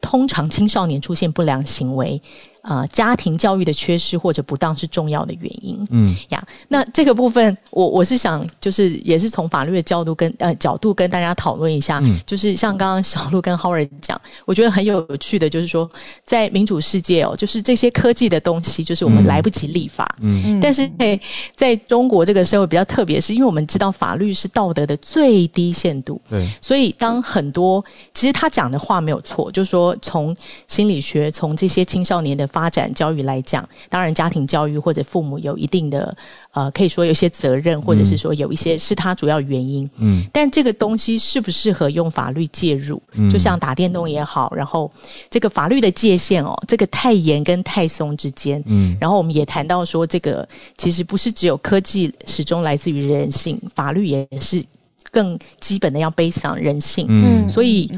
[0.00, 2.22] 通常青少年出现不良行为，
[2.68, 5.86] 呃，家庭教育的缺失或者不当是重要的原因。
[5.90, 6.14] 嗯。
[6.28, 12.20] 呀，那这个部分，我我是想，就是也是从法律的角度跟呃角度跟大家讨论一下，嗯。
[12.26, 15.90] 就是像刚刚小鹿跟 Howard 讲，我觉得很有趣的，就是说，
[16.24, 19.26] 在民主世界哦，就是这些科技的东西，就是我们嗯。
[19.26, 20.60] 来不及立法，嗯。
[20.60, 21.20] 但是在
[21.56, 36.16] 在中国这个社会比较特别，是因为我们知道法律是道德的最低限度，对，所以当很多其实他讲的话没有错，就是说从心理学、从这些青少年的发展教育来讲，当然家庭教育或者父母有一定的
[36.52, 39.88] 呃，可以说有一些责任，或者是说有一些是他主要原因。
[39.98, 43.02] 嗯但这个东西适不适合用法律介入？
[43.12, 44.90] 嗯就像打电动也好，然后
[45.28, 54.64] 这个法律的界限哦，这个太严跟太松之间，嗯然后我们也谈到说，这个其实不是只有科技始终来自于人性，法律也是
[55.10, 57.06] 更基本的要背上人性。
[57.10, 57.90] 嗯所以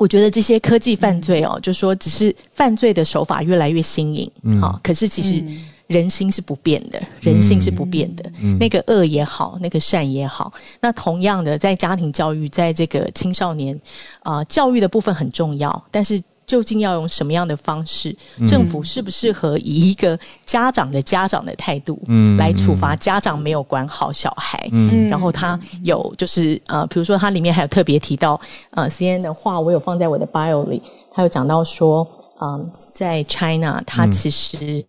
[0.00, 5.44] 我觉得这些科技犯罪哦，就说只是犯罪的手法越来越新颖，嗯好、可是其实
[5.88, 8.24] 人心是不变的，人性是不变的。
[8.40, 13.78] 嗯那个恶也好，那个善也好，那同样的，在家庭教育，在这个青少年
[14.20, 16.18] 啊、呃教育的部分很重要，但是。
[16.50, 18.16] 究竟要用什么样的方式？
[18.38, 18.46] 嗯。
[18.48, 24.68] 政府适不适合以一个家长的家长的态度，嗯来处罚家长没有管好小孩？
[24.72, 25.08] 嗯。
[25.08, 30.82] 然后他有就是呃，比如说他里面还有特别提到呃，CNN 的话，我有放在我的 bio 里，
[31.14, 32.04] 他有讲到说，
[32.40, 34.84] 嗯，在 China，他嗯其实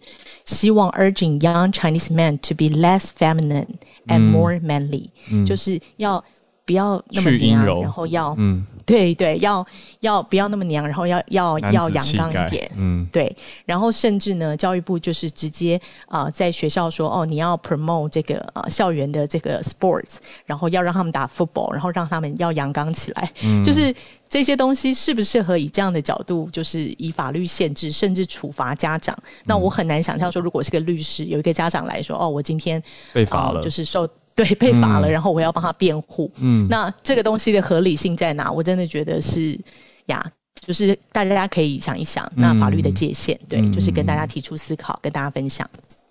[0.45, 3.68] 希望 urging young Chinese men to be less feminine
[4.07, 5.09] and more manly，、
[5.45, 6.24] 就是要
[6.66, 7.82] 不要那么阴柔。
[7.82, 9.66] 然后要、嗯对对，要
[10.02, 13.34] 要不要那么娘，然后要要要阳刚一点，嗯，对，
[13.66, 15.80] 然后甚至呢，教育部就是直接
[16.10, 20.16] 啊、呃在学校说，哦，你要 promote 这个呃校园的这个 sports，
[20.46, 23.32] 然后要让他们打 football，然后让他们要阳刚起来，
[23.64, 23.96] 就是
[24.28, 29.18] 这些东西适不适合以这样的角度，就是以法律限制，甚至处罚家长？
[29.46, 32.82] 那我很难想象说，如果是个律师，有一个家长来说，哦，我今天
[33.14, 34.06] 被罚了，呃就是受
[34.36, 36.32] 对被罚了，嗯然后我要帮他辩护。
[36.40, 38.52] 嗯那这个东西的合理性在哪？
[38.52, 39.60] 我真的觉得是
[40.08, 40.26] 呀，
[40.60, 45.68] 就是大家可以想一想，那法律的界限，对，嗯就是跟大家提出思考，跟大家分享。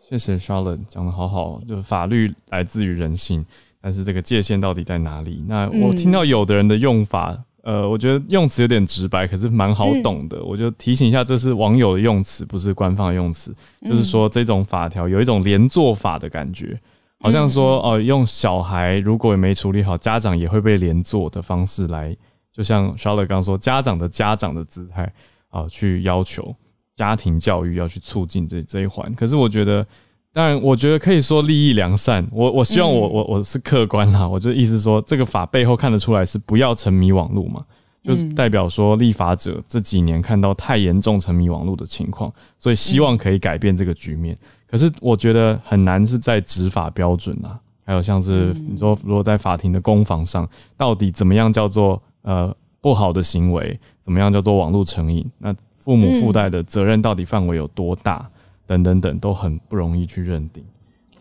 [0.09, 3.47] 谢谢 Charlotte 讲的好好，就是法律来自于人性，
[3.81, 5.45] 但是这个界限到底在哪里？
[5.47, 10.43] 那我听到有的人的用法，呃，我觉得用词有点直白，可是蛮好懂的。
[10.43, 13.55] 我就提醒一下，这是网友的用词，不是官方的用词。
[13.89, 16.77] 就是说，这种法条有一种连坐法的感觉，
[17.21, 22.17] 好像说，哦、用小孩如果没处理好，家长也会被连坐的方式来，
[22.53, 25.13] 就像 Charlotte 刚说，家长的家长的姿态
[25.49, 26.55] 啊、去要求
[26.97, 29.15] 家庭教育要去促进这这一环。
[29.15, 29.87] 可是我觉得。
[30.33, 32.25] 当然，我觉得可以说利益良善。
[32.31, 37.65] 我我希望我、我我是客观啦，我就意思说，这个法背后看得出来是不要沉迷网络嘛，
[38.05, 44.39] 就是代表说立法者这几年看到太严重沉迷网络的情况，所以希望可以改变这个局面。
[44.71, 55.29] 可是我觉得很难是在执法标准啊，还有像是你说如果在法庭的攻防上，到底怎么样叫做呃不好的行为，怎么样叫做网络成瘾？
[55.39, 58.31] 那父母附带的责任到底范围有多大？
[58.67, 60.65] 等等等都很不容易去认定，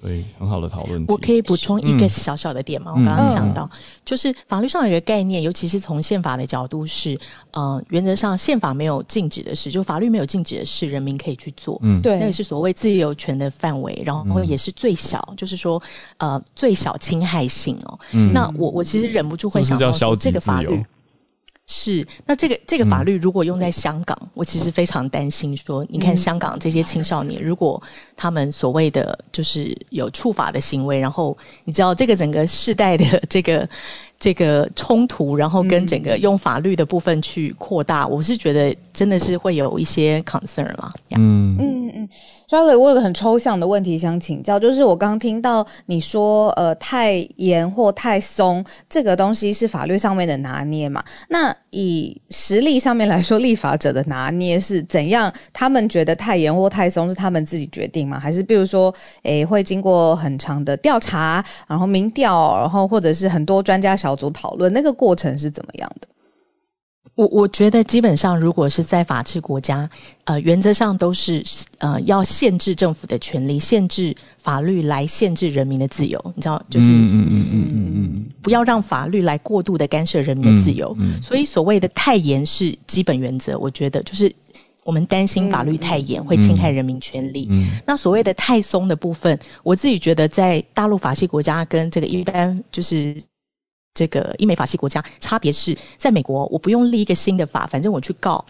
[0.02, 1.04] 所以很好的讨论。
[1.08, 2.92] 我可以补充一嗯个小小的点吗？
[2.92, 3.70] 我刚刚想到，
[4.06, 7.20] 就是法律上有一个概念，尤其是从宪法的角度是，
[7.52, 11.78] 呃，原则上宪法没有禁止的事，就法律没有禁止的事，人民可以去做。
[11.84, 15.82] 嗯对，那个是所谓自由权的范围，然后也是最小，就是说，
[16.18, 18.00] 呃，最小侵害性哦。
[18.12, 20.84] 嗯那我我其实忍不住会想到说，这个法律由？
[21.72, 27.80] 是，那这个这个法律如果用在香港，我其实非常担心说，你看香港这些青少年，如果
[28.18, 33.70] 他们所谓的就是有触法的行为，然后你知道这个整个世代的这个
[34.20, 40.94] 这个冲突，然后跟整个用法律的部分去扩大，我是觉得真的是会有一些 concern 啦。
[41.12, 42.10] 嗯嗯嗯
[42.50, 51.04] Charlie，我有个很抽象的问题想请教，就是我刚听到你说，呃，太严或太松这个东西是法律上面的拿捏嘛？
[51.30, 55.32] 那以实力上面来说，立法者的拿捏是怎样？
[55.54, 58.20] 他们觉得太严或太松是他们自己决定吗？
[58.20, 58.92] 还是比如说，
[59.22, 66.08] 诶，会经过很长的调查，然后民调，然后或者是很多专家小组讨论，那个过程是怎么样的？
[67.16, 69.90] 我我觉得基本上，如果是在法治国家，
[70.24, 71.44] 呃，原则上都是
[71.80, 76.22] 呃要限制政府的权利，限制法律来限制人民的自由。
[76.34, 80.96] 你知道，就是嗯嗯嗯嗯嗯嗯不要让法律来过度的干涉人民的自由。
[80.98, 84.34] 嗯嗯所以所谓的太严是基本原则，我觉得就是
[84.86, 87.48] 我们担心法律太严会侵害人民权利。
[87.50, 93.22] 嗯那所谓的太松的部分，我自己觉得在大陆法系国家跟这个一般就是
[93.94, 98.46] 这个英美法系国家差别是，在美国我不用立一个新的法，反正我去告。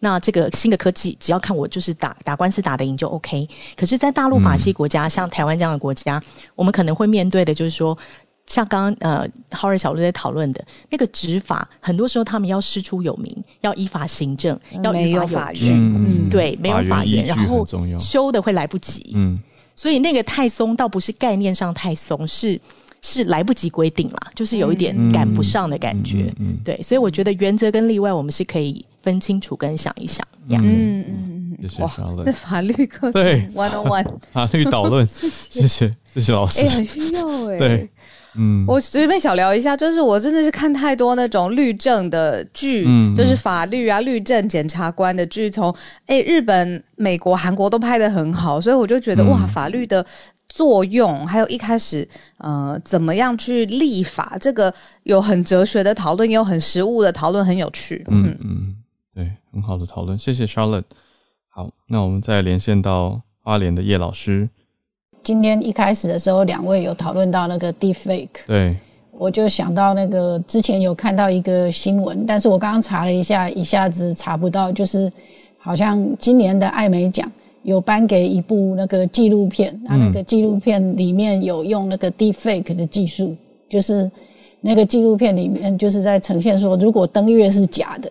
[0.00, 3.48] 那这个新的科技，只要看我就是打打官司打得赢就 OK。
[3.76, 6.20] 可是，在大陆法系国家，像台湾这样的国家，
[6.56, 7.96] 我们可能会面对的就是说，
[8.46, 17.64] 像刚刚呃浩瑞小鹿在讨论的那个执法，很多时候他们要师出有名，要依法行政，要没依法有法据，院嗯对，没有法依院，然后。
[17.98, 19.12] 修的会来不及。
[19.14, 19.40] 嗯
[19.76, 22.60] 所以那个太松，倒不是概念上太松，是
[23.02, 26.32] 是来不及规定啦，就是有一点赶不上的感觉。
[26.38, 30.58] 嗯嗯对，所以我觉得原则跟例外，我们是可以分清楚跟想一想嗯。
[30.62, 31.90] 嗯嗯谢谢哇
[32.24, 33.48] 这法律课程对。
[33.52, 35.92] one on one，法律导论， 谢谢。
[36.14, 36.60] 谢谢老师。
[36.60, 36.68] 哎、。
[36.68, 37.88] 很需要哎、对，
[38.34, 45.74] 嗯，我随便小聊一下，就是我真的是看太多那种律政的剧，嗯就是法律啊、律政检察官的剧，从
[46.06, 49.30] 哎日本、美国、韩国都拍的很好，所以我就觉得、嗯。
[49.30, 50.04] 哇，法律的
[50.48, 54.72] 作用，还有一开始呃怎么样去立法，这个
[55.02, 58.04] 有很哲学的讨论，也有很实务的讨论，很有趣。
[58.08, 58.76] 嗯嗯，
[59.14, 60.84] 对，很好的讨论，谢谢 Charlotte。
[61.48, 64.48] 好，那我们再连线到花莲的叶老师。
[65.22, 68.76] 今天一开始的时候，两位有讨论到那个 deepfake，对，
[69.10, 75.12] 我就想到那个之前有看到一个新闻，但是我刚刚查了一下，一下子查不到，就是
[75.58, 77.30] 好像今年的艾美奖
[77.68, 83.36] 有颁给一部那个纪录片，那那个纪录片里面有用那个 deepfake 的技术，
[83.68, 84.10] 就是
[84.62, 88.10] 那个纪录片里面就是在呈现说，如果登月是假的，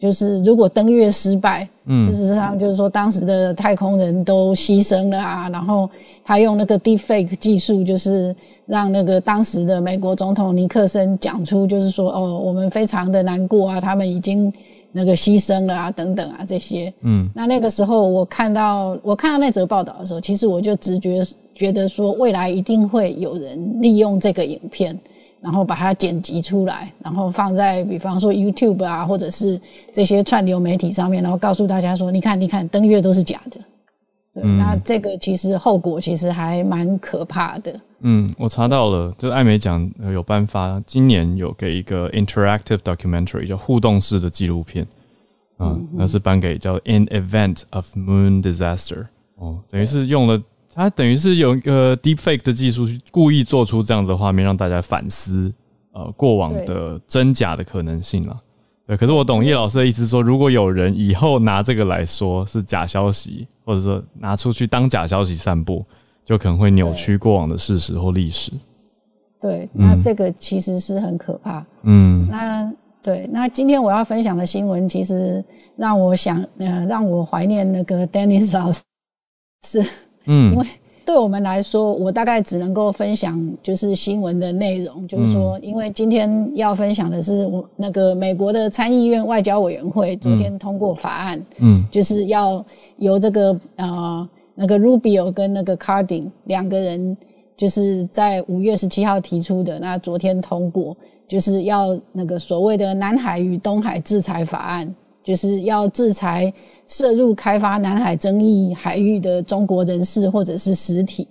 [0.00, 2.04] 就是如果登月失败，嗯。
[2.04, 5.88] 事实上就是说当时的太空人都牺牲了啊，然后
[6.24, 8.34] 他用那个 deepfake 技术，就是
[8.66, 14.52] 让那个当时的美国总统尼克森讲出，就是说哦，我们非常的难过啊，他们已经
[14.92, 16.92] 那个牺牲了啊，等等啊这些。
[17.02, 21.22] 嗯那那个时候我看到我看到那则报道的时候，其实我就直觉
[21.54, 24.98] 觉得说，未来一定会有人利用这个影片，
[25.40, 29.60] 然后把它剪辑出来，然后放在比方说 YouTube 啊，或者是
[29.92, 33.58] 这些串流媒体上面，然后告诉大家说，你看，你看，登月都是假的。
[34.40, 34.58] 对，嗯。
[34.58, 37.80] 那这个其实后果其实还蛮可怕的。
[38.00, 44.86] 嗯，我查到了，就是艾美奖呃有颁发，今年有给一个 interactive documentary 叫互动式的纪录片，
[45.58, 50.40] 嗯、那是颁给叫 In Event of Moon Disaster，哦，等于是用了
[50.72, 55.52] 它等于是有一个 deepfake 的技术去故意做出这样的画面，让大家反思
[55.92, 58.40] 呃过往的真假的可能性了。
[58.88, 65.84] 对，可是我懂叶老师的意思说，如果有人以后拿这个来说是假消息，或者说拿出去当假消息散布，
[66.24, 68.50] 就可能会扭曲过往的事实或历史。
[69.38, 71.62] 对，那这个其实是很可怕。
[71.82, 72.72] 嗯那
[73.02, 75.44] 对，那今天我要分享的新闻，其实
[75.76, 78.80] 让我想，呃，让我怀念那个 Dennis 老师，
[79.66, 79.84] 是
[80.24, 80.66] 嗯，因为
[81.08, 91.82] 对我们来说，我大概只能够分享就是新闻的内容，就是说，因为今天要分享的是我那个美国的参议院外交委员会昨天通过法案，嗯。
[91.90, 92.62] 就是要
[92.98, 97.16] 由这个呃那个 Rubio 跟那个 Cardin 两个人，
[97.56, 100.94] 就是在五月十七号提出的，那昨天通过，
[101.26, 104.94] 就是要那个所谓的南海与东海制裁法案，
[105.24, 106.52] 就是要制裁
[106.86, 111.26] 涉入开发南海争议海域的中国人士或者是实体。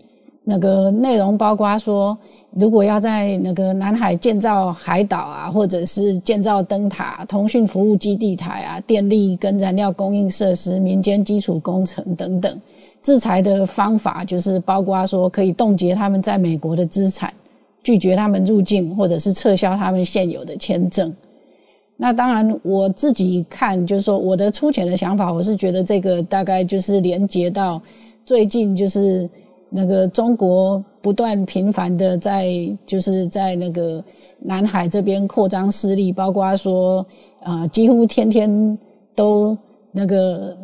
[0.50, 2.18] 那个内容包括说，
[2.52, 12.62] 如果要在那个南海建造海岛啊，或者是建造灯塔、通讯服务基地台啊、电力跟燃料供应设施、民间基础工程等等，
[13.04, 17.34] 制裁的方法就是包括说可以冻结他们在美国的资产，
[17.84, 21.14] 拒绝他们入境，或者是撤销他们现有的签证。
[22.00, 27.82] 那当然，我自己看，就是说我的粗浅的想法，我是觉得这个大概就是连接到
[28.24, 29.28] 最近就是
[29.68, 32.48] 那个中国不断频繁的在
[32.86, 34.04] 就是在那个
[34.40, 37.04] 南海这边扩张势力，包括说
[37.42, 38.78] 呃几乎天天
[39.16, 39.58] 都
[39.92, 40.56] 那个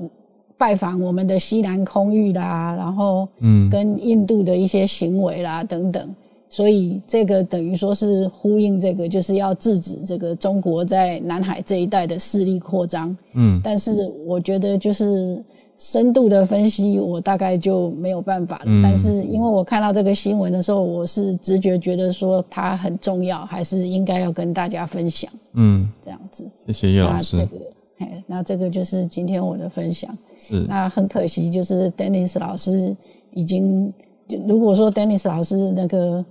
[0.56, 6.16] 拜访我们的西南空域啦，然后嗯跟印度的一些行为啦等等。
[6.54, 13.18] 所以这个等于说是呼应这个，就是要制止这个中国在南海这一带的势力扩张。
[13.34, 15.44] 嗯但是我觉得就是
[15.78, 18.66] 深度的分析，我大概就没有办法了。
[18.68, 26.48] 嗯但是因为我看到这个新闻的时候，我是直觉觉得说它很重要，还是应该要跟大家分享嗯，这样子。
[26.68, 27.46] 谢谢叶老那师这。
[27.48, 27.58] 个，
[27.98, 30.16] 哎，那这个就是今天我的分享。
[30.38, 32.96] 是那很可惜，就是 Dennis 老师
[33.32, 33.92] 已经，
[34.28, 36.24] 就如果说 Dennis 老师那个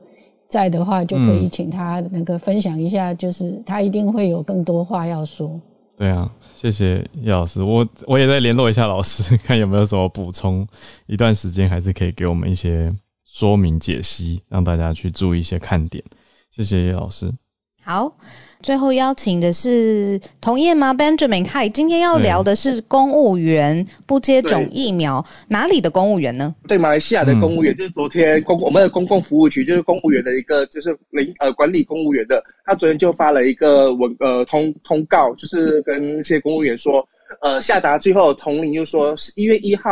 [0.53, 5.59] 在的话，就可嗯以请他那个分享一下，就是他一定会有更多话要说。
[5.96, 7.62] 对啊，谢谢叶老师。
[7.62, 10.66] 我我也在联络一下老师，看有没有什么补充。
[11.07, 12.94] 一段时间还是可以给我们一些
[13.24, 16.05] 说明解析，让大家去注意一些看点。
[16.50, 17.32] 谢谢叶老师。
[17.85, 18.16] 好，
[18.62, 26.55] 最后邀请的是同业吗？Benjamin，嗨，今天要聊的是公务员不接种疫苗，哪里的公务员呢？
[26.68, 37.05] 对马来西亚的公务员，就是昨天公我们的公共服务局，就是公务员的一个就是领呃管理公务员的，他昨天就发了一个文呃通通告，就是跟一些公务员说，
[37.41, 39.91] 呃下达最后统领就说一月一号，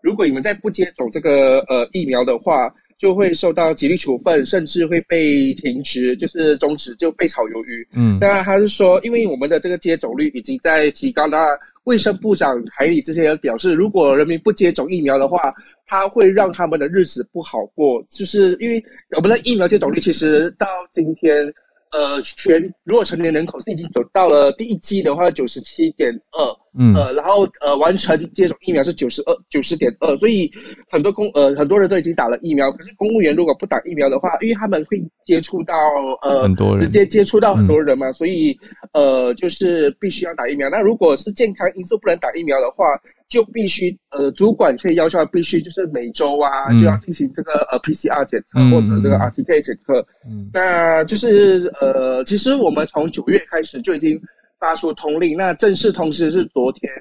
[0.00, 2.72] 如果你们再不接种这个呃疫苗的话，
[3.02, 7.84] 就会受到纪律处分，甚至会被停职，就是终止，就被炒鱿鱼。
[7.94, 11.44] 嗯当然，他是说，因为我们的这个接种率已经在提高，那
[11.82, 15.52] 卫生部长海里这些人表示，如果人民不接种疫苗的话，
[15.84, 18.00] 他会让他们的日子不好过。
[18.08, 18.80] 就是因为
[19.16, 21.52] 我们的疫苗接种率其实到今天，
[21.92, 26.44] 呃，全如果成年人口是已经走到了第一季的话，九十七点二，
[26.78, 30.50] 嗯呃，然后呃，完成接种疫苗是九十二九十点二，所以
[30.90, 35.74] 很多公呃很多人都已经打了疫苗，可是公务员如果不打疫苗的话，因为他们会接触到
[36.22, 38.58] 呃很多人直接接触到很多人嘛，所以
[38.94, 40.70] 呃就是必须要打疫苗。
[40.70, 42.86] 那如果是健康因素不能打疫苗的话，
[43.32, 50.06] 就必须呃主管可以要求他必须就是每周啊、嗯就要进行这个呃 PCR 检测嗯或者这个嗯 RTK 检测。
[50.28, 54.20] 嗯那就是呃，其实我们从九月开始就已经
[54.60, 56.92] 发出通令，那正式通知是昨天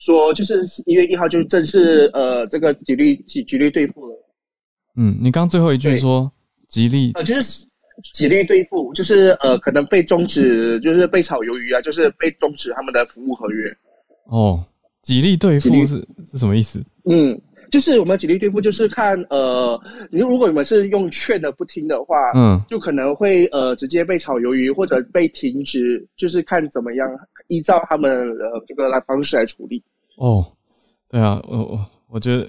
[0.00, 4.14] 说，就是一月一号就正式呃这个纪律纪纪律对付了。
[4.96, 6.30] 嗯，你刚最后一句对说
[6.68, 7.64] 吉利呃，就是
[8.12, 13.76] 几例兑付，就是呃，可能被终止，就是被炒鱿鱼啊，就是被终止他们的服务合约。
[14.24, 14.62] 哦，
[15.02, 16.82] 几例兑付是是什么意思？
[17.04, 17.40] 嗯，
[17.70, 19.80] 就是我们极力对付，就是看呃，
[20.10, 27.08] 你如果你们是用劝的不听的话，嗯，就可能会呃直接被炒鱿鱼或者被停职，就是看怎么样，
[27.48, 29.82] 依照他们呃这个来方式来处理。
[30.16, 30.44] 哦，
[31.08, 32.46] 对啊，我我我觉得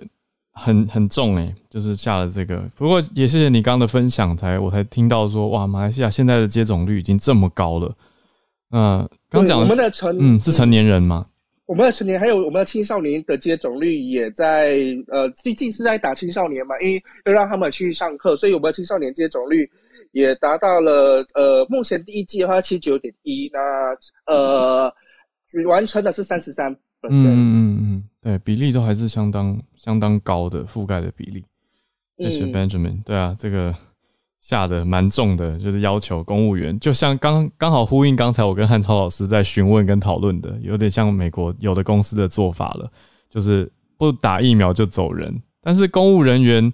[0.52, 2.58] 很很重诶，就是下了这个。
[2.76, 7.96] 不过也谢谢你刚刚的分享，才我才听到说，哇，马来西亚现在的接种率已经这么高了。
[8.72, 11.26] 嗯，刚讲我们的成嗯是成年人吗？
[11.70, 14.76] 我们的成年还有我们的青少年的接种率也在
[15.08, 19.70] 呃，最近是在打青少年嘛，因为要让他们去上课，所以我们的青少年接种率
[20.12, 23.60] 也达到了呃，目前第一季的话七九点一，那
[24.26, 24.92] 呃
[25.68, 26.76] 完成的是三十三。
[27.04, 31.46] 嗯嗯嗯，对，比例都还是相当相当高的覆盖的比例。
[32.18, 33.76] 谢谢 Benjamin，对啊，这个
[34.42, 42.90] 下的蛮重的，就是要求公务员，就像刚刚好呼应刚才我跟汉超老师在询问跟讨论的，有点像美国有的公司的做法了，
[43.30, 45.42] 就是不打疫苗就走人。
[45.62, 46.72] 但是公务人员，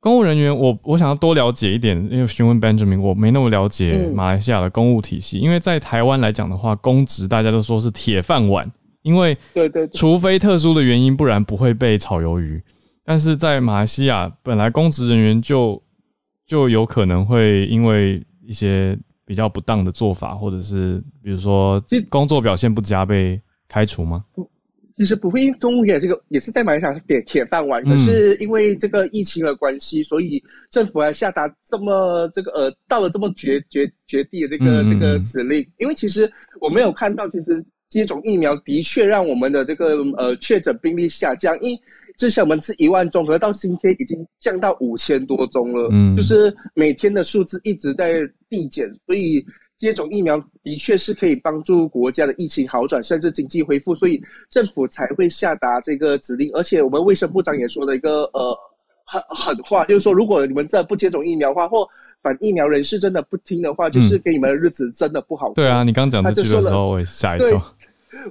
[0.00, 8.70] 公务人员，我我想要多了解一点，因为询问 Benjamin，我没那么了解马来西亚的公务体系，因为在台湾来讲的话，公职大家都说是铁饭碗。
[9.02, 12.60] 因为对对，除非特殊的原因，不然不会被炒鱿鱼。
[13.04, 15.80] 但是在马来西亚，本来公职人员就
[16.46, 24.24] 就有可能会因为一些比较不当的做法，或者是比如说工作表现不佳被开除吗？
[24.96, 35.66] 其实不会，因为公务员这个也是在马来西亚铁铁饭碗，可是因为这个疫情的关系，所以政府还下达这么这个呃到了这么绝绝绝地的这个这个指令。
[35.78, 36.30] 因为其实
[36.60, 37.64] 我没有看到，其实。
[37.88, 41.78] 接种疫苗的确让我们的这个呃确诊病例下降，因
[42.16, 48.12] 之前我们是一万宗，可到今天已经降到五千多宗了，嗯，就是每天的数字一直在
[48.48, 49.44] 递减，所以
[49.78, 56.50] 接种疫苗的确是可以帮助国家的疫情好转，甚至经济恢复，所以政府才会下达这个指令。
[56.54, 58.56] 而且我们卫生部长也说了一个呃
[59.04, 61.86] 狠狠话，就是说如果你们再不接种疫苗的话，或
[62.22, 65.52] 反疫苗人士真的不听的话，就是给你们的日子真的不好。
[65.52, 67.62] 对啊，你刚讲这句的时候，我也吓一跳。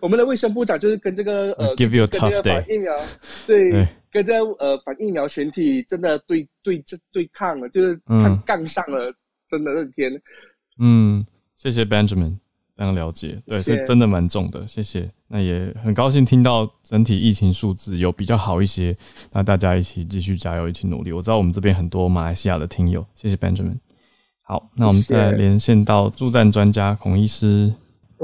[0.02, 2.94] 我们的卫生部长就是跟这个呃，跟这个反疫苗，
[3.48, 9.14] 对，跟这呃反疫苗群体真的对对这对抗了，就是他杠上了，
[9.50, 10.22] 真的那天。
[10.80, 11.26] 嗯，
[11.56, 12.38] 谢谢 Benjamin，
[12.76, 15.10] 非常了解，对，是真的蛮重的，谢谢。
[15.28, 18.96] 那也很高兴听到整体疫情数字有比较好一些，
[19.32, 21.12] 那大家一起继续加油，一起努力。
[21.12, 23.78] 我知道我们这边很多马来西亚的听友，谢谢 Benjamin。
[24.42, 27.74] 好，那我们再连线到助战专家孔医师。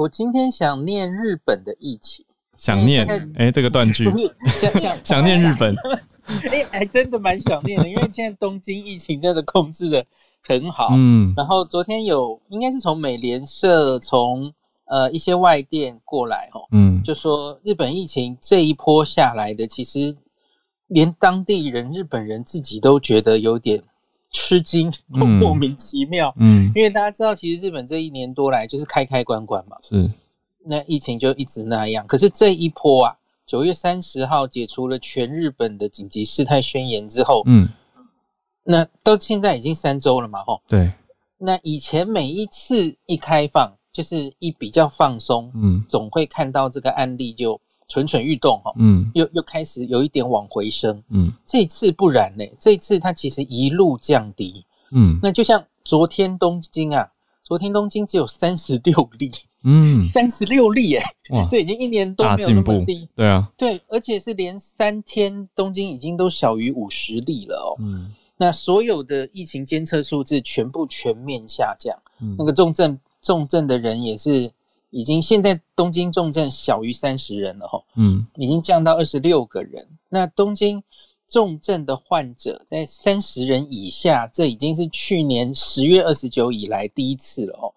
[0.01, 2.25] 我今天想念日本的疫情，
[2.55, 4.09] 想念哎，这个断句，
[5.03, 5.75] 想念日本，
[6.49, 10.03] 哎，还真的蛮想念的，因为现在东京疫情真的控制的
[10.41, 14.51] 很好，嗯，然后昨天有应该是从美联社从
[14.85, 20.17] 呃一些外电过来哦，嗯，就说日本疫情这一波下来的，其实
[20.87, 23.83] 连当地人日本人自己都觉得有点。
[24.31, 26.33] 吃惊， 莫名其妙。
[26.37, 29.77] 嗯，因为大家知道，其实日本这一年多来就是开开关关嘛。
[29.81, 30.09] 是，
[30.65, 32.05] 那疫情就一直那样。
[32.07, 33.15] 可是这一波啊，
[33.45, 37.69] 九月三十号解除了全日本的紧急事态宣言之后，嗯，
[38.63, 40.61] 那到现在已经三周了嘛，吼。
[40.67, 40.91] 对。
[41.37, 47.59] 那以前每一次一开放，就是一比较放松，嗯，总会看到这个案例就。
[47.91, 57.11] 蠢蠢欲动哈，嗯，又又开始有一点往回升，嗯，这次不然呢，这次它其实一路降低，嗯，那就像昨天东京啊，
[57.43, 59.29] 昨天东京只有三十六例，
[59.65, 74.49] 嗯，三十六例，哎，哇， 这已经一年多没有那么低，对啊，对，而且是连三天东京已经都小于五十例了哦，嗯，那所有的疫情监测数字全部全面下降，嗯，那个重症重症的人也是。
[74.91, 79.87] 已经现在东京重症小于三十人了哈，嗯，已经降到二十六个人。
[80.09, 80.83] 那东京
[81.29, 87.73] 重症的患者在三十人以下，这已经是去年十月二十九以来第一次了哦。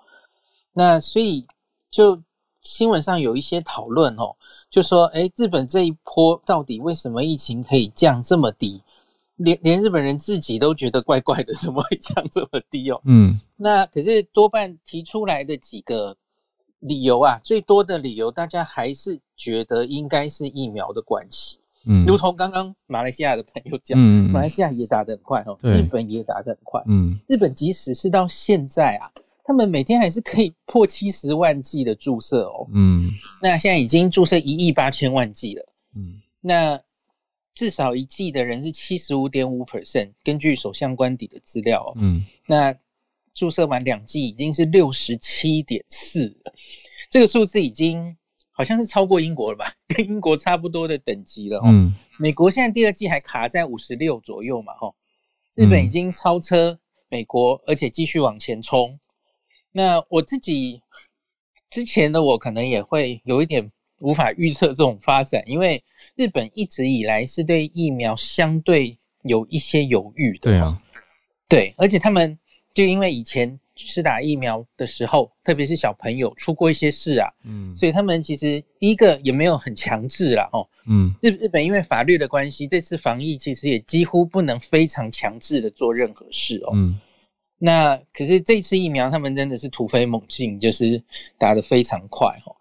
[0.73, 1.47] 那所以
[1.89, 2.21] 就
[2.63, 4.35] 新闻上有一些讨论哦，
[4.69, 8.83] 就说哎，日本这一波到底为什么疫情可以降这么低？
[9.37, 13.01] 连连日本人自己都觉得怪怪的，怎么会降这么低哦？
[13.05, 16.17] 嗯，那可是多半提出来的几个。
[16.85, 21.59] 理由啊，最多的理由，大家还是觉得应该是疫苗的关系。
[21.87, 26.83] 嗯，如同刚刚马来西亚的朋友讲，嗯马来西亚也打得很快哦，日本也打得很快。
[26.87, 29.11] 嗯，日本即使是到现在啊，
[29.45, 32.69] 他们每天还是可以破七十万剂的注射哦。
[32.75, 33.11] 嗯，
[33.41, 35.67] 那现在已经注射一亿八千万剂了。
[35.97, 36.79] 嗯，那
[37.55, 41.93] 至少一剂的人是七十五点五 percent，根据首相官邸的资料哦。
[41.97, 42.77] 嗯，那。
[43.35, 46.53] 注射完两剂已经是六十七点四了，
[47.11, 48.17] 这个数字已经
[48.53, 49.73] 好像是超过英国了吧？
[49.89, 51.61] 跟英国差不多的等级了。
[51.65, 54.73] 嗯，美国现在第二季还卡在五十六左右嘛？
[54.75, 54.95] 哈，
[55.57, 56.79] 日本已经超车
[57.09, 59.01] 美国，而且继续往前冲。
[59.73, 60.81] 那我自己
[61.71, 65.83] 之前的我可能也会有一点无法预测这种发展，因为
[66.15, 70.53] 日本一直以来是对疫苗相对有一些犹豫的。
[70.53, 70.79] 对啊，
[71.49, 72.39] 对，而且他们。
[72.75, 87.01] 就因为以前是打疫苗的时候，特别是小朋友出过一些事啊，嗯，所以他们其实第一个也没有很强制啦，哦，嗯，日日本因为法律的关系，这次防疫其实也几乎不能非常强制的做任何事哦，嗯，
[87.59, 91.03] 那可是这次疫苗他们真的是突飞猛进，就是
[91.39, 92.57] 打得非常快哦，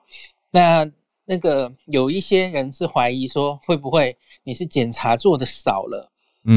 [0.51, 0.91] 那
[1.25, 6.11] 那个有一些人是怀疑说会不会你是检查做的少了。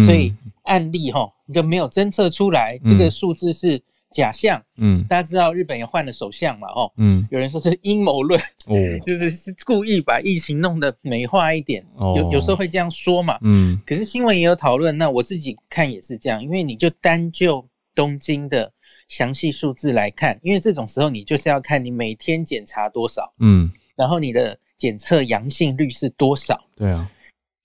[0.05, 0.35] 所以
[0.65, 3.81] 案例哈就没有侦测出来，这个数字是
[4.11, 4.61] 假象。
[4.77, 6.69] 嗯，大家知道日本也换了首相嘛？
[6.69, 8.75] 哦，嗯，有人说是阴谋论，哦，
[9.07, 11.85] 就是是故意把疫情弄得美化一点。
[11.97, 13.39] 哦，有有时候会这样说嘛。
[13.43, 17.65] 嗯，可是新闻也有讨论，那我自己看也是这样，因为你就单就
[17.95, 18.73] 东京的
[19.09, 26.61] 详细数字来看，因为这种时候你就是要看你每天检查多少，嗯，然后你的检测阳性率是多少。
[26.75, 27.09] 对啊。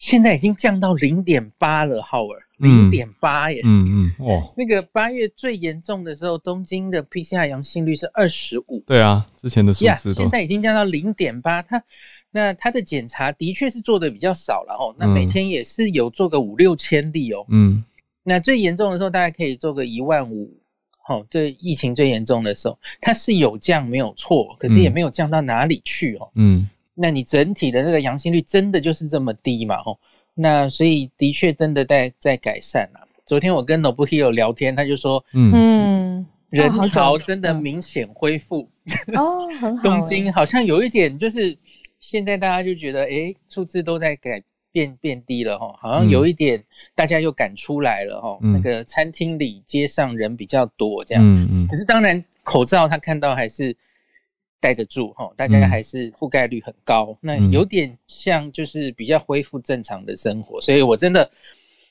[0.01, 3.61] 现在已经降到零点八了，浩尔，零点八耶。
[3.63, 8.83] 嗯嗯，哦，那个八月最严重的时候，东京的 PCR 阳性率是二十五。
[8.87, 11.61] 对啊，之前的数字现在已经降到零点八。
[11.61, 11.83] 它
[12.31, 14.95] 那它的检查的确是做的比较少了哦。
[14.97, 17.45] 那每天也是有做个五六千例哦。
[17.49, 17.83] 嗯，
[18.23, 20.57] 那最严重的时候大概可以做个一万五。
[21.07, 26.31] 哦，这疫情最严重的时候，它是有降没有错，可是也没有降到哪里去哦。
[26.33, 26.67] 嗯。
[27.01, 29.81] 那你整体的那个阳性率真的就是这么低嘛？
[29.81, 29.97] 吼，
[30.35, 33.07] 那所以的确真的在在改善了。
[33.25, 38.69] 昨天我跟 Nobuhiro 聊天，他就说，嗯，人潮真的明显恢复。
[39.15, 39.83] 哦，很好。
[39.83, 41.57] 东京好像有一点，就是
[41.99, 44.39] 现在大家就觉得，哎，数字都在改
[44.71, 51.23] 变变低了，哈，好像有一点大家又赶出来了，哈，那个餐厅里街上人比较多，这样。
[51.25, 51.67] 嗯嗯。
[51.67, 53.75] 可是当然，口罩他看到还是。
[54.61, 61.29] 戴得住哈，大家还是覆盖率很高，那有点像就是比较恢复正常的生活，所以我真的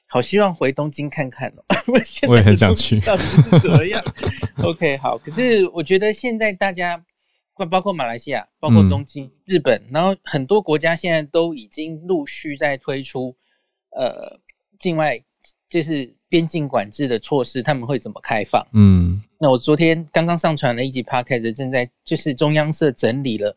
[0.07, 1.65] 好希望回东京看看哦。
[2.29, 4.03] 我也很想去，到底是怎么样？
[4.63, 5.19] OK，好。
[5.19, 7.05] 可是我觉得现在大家，
[7.69, 13.37] 包括马来西亚、包括东京、日本，然后很多国家现在都已经陆续在推出
[13.91, 14.39] 呃
[14.79, 15.21] 境外
[15.71, 18.67] 就是边境管制的措施，他们会怎么开放？
[18.73, 19.23] 嗯。
[19.39, 23.57] 那我昨天刚刚上传了一集 podcast，正在就是中央社整理了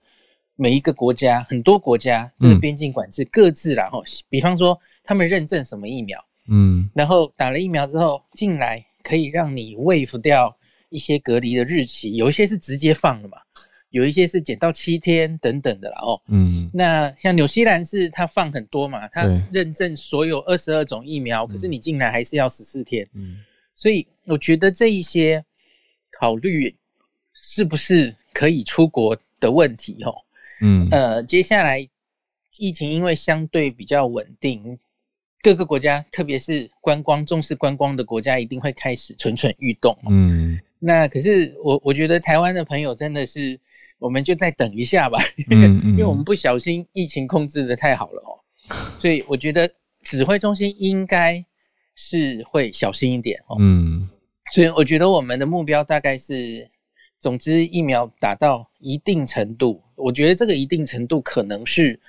[0.56, 10.56] 每一个国家，很多国家这个边境管制各自然后，比方说他们认证什么疫苗，嗯，然后打了疫苗之后进来可以让你 waive 掉
[10.90, 13.38] 一些隔离的日期，有一些是直接放了嘛，
[13.94, 23.38] 有一些是减到七天等等的啦哦，嗯，那像纽西兰是它放很多嘛，它认证所有二十二种疫苗，可是你进来还是要十四天，嗯，
[23.74, 25.44] 所以我觉得这一些。
[26.16, 26.74] 考虑
[27.34, 30.14] 是不是可以出国的问题哦，
[30.62, 30.88] 嗯。
[30.92, 31.90] 呃，接下来
[32.60, 34.78] 疫情因为相对比较稳定，
[35.42, 43.60] 各个国家特别是观光重视观光的国家一定会开始蠢蠢欲动，嗯，那可是我我觉得台湾的朋友真的是，
[44.04, 45.18] 我们就再等一下吧，
[45.50, 48.36] 嗯 因为我们不小心疫情控制的太好了哦，
[49.00, 49.70] 所以我觉得
[50.02, 51.44] 指挥中心应该
[51.96, 54.10] 是会小心一点哦，嗯。
[54.52, 56.68] 所以我觉得我们的目标大概是，
[57.18, 62.00] 总之疫苗打到一定程度，我觉得这个一定程度可能是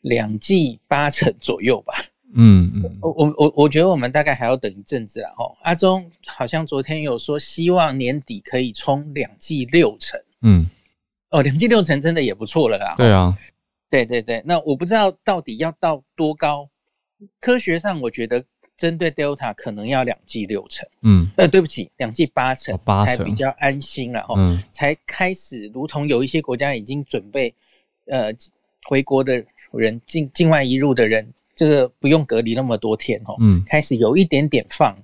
[0.00, 1.94] 两剂八成左右吧。
[2.34, 5.54] 嗯嗯，我我我我觉得我们大概还要等一阵子了哦。
[5.62, 10.18] 阿忠好像昨天有说希望年底可以冲两剂六成。
[10.40, 10.66] 嗯，
[11.32, 12.94] 哦，两剂六成真的也不错了啦。
[12.96, 13.36] 对啊，
[13.90, 16.68] 对对对，那我不知道到底要到多高，
[17.40, 18.44] 科学上我觉得。
[18.78, 27.54] 针对 Delta 可能要两剂六成，嗯，呃，对不起，两剂八成，八成才比较安心了哈，嗯，才开始如同有一些国家已经准备，
[28.06, 28.32] 呃，
[28.88, 34.96] 回国的人境境外一入的人，这个不用隔离那么多天哈，嗯，开始有一点点放，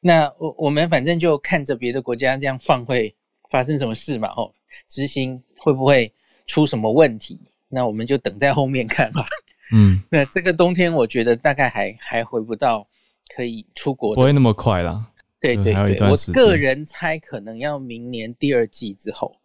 [0.00, 3.14] 那我我们反正就看着别的国家这样放会
[3.50, 4.50] 发生什么事嘛，哦，
[4.88, 6.12] 执行会不会
[6.46, 7.38] 出什么问题？
[7.68, 9.26] 那我们就等在后面看吧，
[9.72, 12.86] 嗯， 那这个冬天我觉得大概还还回不到。
[13.36, 15.06] 可以出国不会那么快啦，
[15.40, 19.36] 对对对，我个人猜可能要明年第二季之后，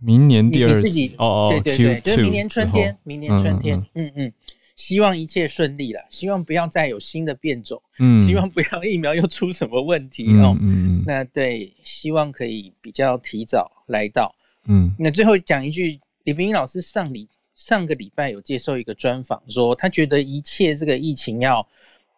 [0.00, 1.14] 明年第二季？
[1.16, 4.10] 哦哦，对对对，就是明年春天，明年春天，嗯。
[4.16, 4.32] 嗯，
[4.74, 14.34] 希望一切顺利了，希望不要再有新的变种，嗯，希望不要疫苗又出什么问题哦，嗯嗯，那对，希望可以比较提早来到，
[14.66, 21.66] 嗯，那最后讲一句，李冰老师上礼上个礼拜有接受一个专访，说他觉得一切这个疫情要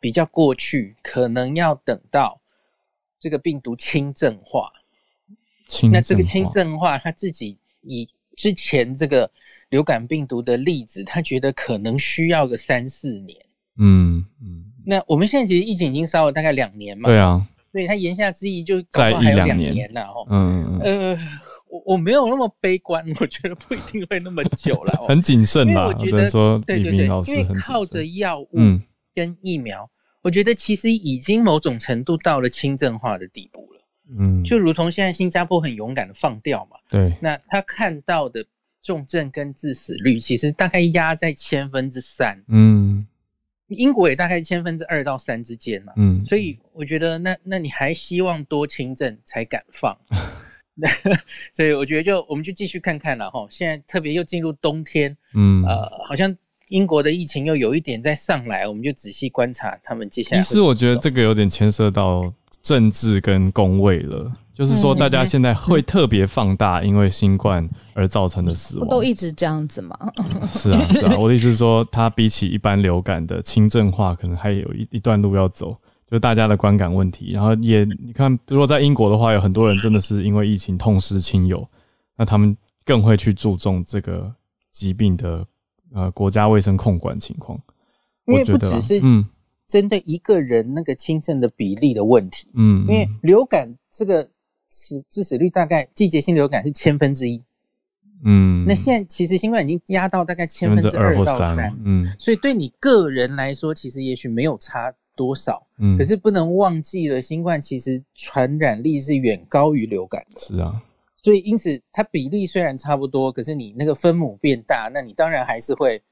[0.01, 2.41] 比较过去，可能要等到
[3.19, 4.73] 这个病毒轻症化，
[5.91, 9.31] 那这个轻症化他自己以之前这个。
[9.73, 13.39] 流感病毒的例子，他觉得可能需要个三四年。
[13.79, 17.09] 嗯嗯，那我们现在其实疫情已经烧了大概两年嘛。
[17.09, 20.03] 对啊，所以他言下之意就搞还有两年了。
[20.03, 21.19] 哦，嗯呃，
[21.73, 24.93] 我我没有那么悲观， 我觉得不一定会那么久了。
[25.09, 25.87] 很谨慎吧？
[25.87, 28.49] 我觉得说，对对对，因为靠着药物
[29.15, 29.89] 跟疫苗，
[30.23, 33.81] 我觉得其实已经某种程度到了轻症化的地步了。
[34.19, 36.77] 嗯，就如同现在新加坡很勇敢的放掉嘛。
[36.91, 38.45] 对，那他看到的。
[38.85, 43.07] 重症跟致死率其实大概压在千分之三，嗯，
[43.69, 49.97] 英国也大概千分之二到三之间嘛，嗯，所以我觉得那那你还希望多轻症才敢放，
[51.55, 53.47] 所以我觉得就我们就继续看看了哈。
[53.51, 56.35] 现在特别又进入冬天，嗯，呃，好像
[56.69, 60.43] 英国的疫情又有一点在上来，我们就仔细观察他们接下来。
[60.43, 64.33] 其实我觉得这个有点牵涉到政治跟工位了。
[64.55, 69.99] 就是说，大家现在会特别放大因为新冠而造成的死亡，都一直这样子吗？
[70.53, 71.17] 是啊，是啊。
[71.17, 75.75] 我的意思是说，它比起一般流感的轻症化，可能还有一一段路要走，
[76.13, 77.33] 就大家的观感问题。
[77.33, 81.67] 然后也你看，如果在英国的话，有很多人真的是因为疫情痛失亲友，
[82.17, 84.31] 那他们更会去注重这个
[84.71, 85.45] 疾病的
[85.93, 87.59] 呃国家卫生控管情况。
[88.27, 89.27] 因为不只是嗯
[89.67, 94.29] 针对一个人那个轻症的比例的问题，嗯，因为流感这个。
[94.75, 97.39] 死致死率大概季节性流感是千分之一，
[98.25, 104.91] 嗯，那现在其实新冠已经压到大概千分之二到三，嗯，所以对你个人来说，其实也许没有差
[105.23, 110.83] 多少，嗯，可是不能忘记了，新冠其实传染力是远高于流感的，是啊，
[111.23, 116.03] 所以因此它比例虽然差不多，可是你那个分母变大，那你当然还是会，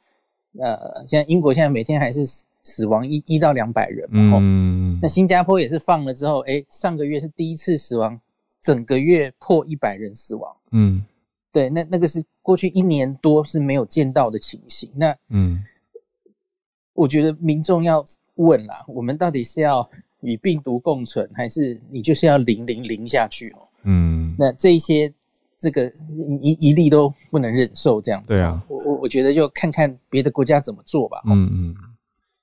[0.59, 2.25] 呃，像英国现在每天还是
[2.63, 8.21] 死亡一一到两百人嘛，嗯，那新加坡也是放了之后，哎，上个月是第一次死亡。
[8.63, 11.03] 整个月破一百人死亡，嗯，
[11.51, 14.91] 对，那那个是过去一年多是没有见到的情形。
[14.95, 15.65] 那，嗯，
[16.93, 18.05] 我觉得民众要
[18.41, 19.89] 问啦，我们到底是要
[20.21, 23.69] 与病毒共存，还是你就是要零零零下去哦？
[23.85, 25.13] 嗯，那这些
[25.59, 25.91] 这个
[26.41, 28.35] 一一例都不能忍受这样子。
[28.35, 31.23] 对啊，我我我觉得就看看别的国家怎么做吧。
[31.27, 31.77] 嗯嗯，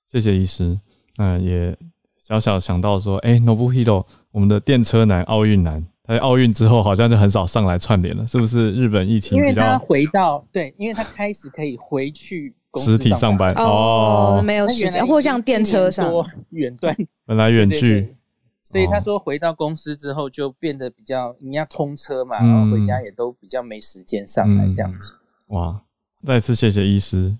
[0.08, 0.78] 谢谢医师。
[1.18, 1.78] 那也
[2.18, 5.86] 小小想到说，哎，Nobuhiro，我们的电车男、奥运男。
[6.08, 8.72] 在奥运之后，好像就很少上来串联了，是不是？
[8.72, 16.14] 日本疫情因为他回到对，因为他开始可以回去实体上班哦，没有时间，或像电车上
[16.50, 18.16] 远端本来远距，
[18.62, 25.16] 所以他说回到公司之后就变得比较你要通车嘛，然后回家也都比较没时间上来这样子。
[25.48, 25.82] 哇，
[26.26, 27.36] 再次谢谢医师，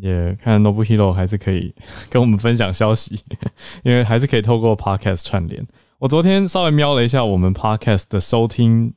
[0.00, 1.74] 也看 Nobu Hero 还是可以
[2.08, 3.20] 跟我们分享消息，
[3.82, 5.66] 因为还是可以透过 Podcast 串联。
[5.98, 8.94] 我昨天稍微瞄了一下我们 podcast 的收听，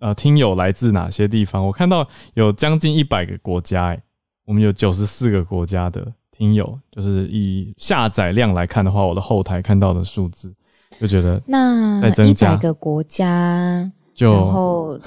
[0.00, 1.66] 呃，听友来自哪些地方？
[1.66, 4.02] 我看到有将近一百个国家，哎，
[4.44, 10.52] 我们有九十四个国家的听友，就是以下载量来看的话，我的后台看到的数字，
[11.00, 14.98] 就觉得那一百个国家，就然后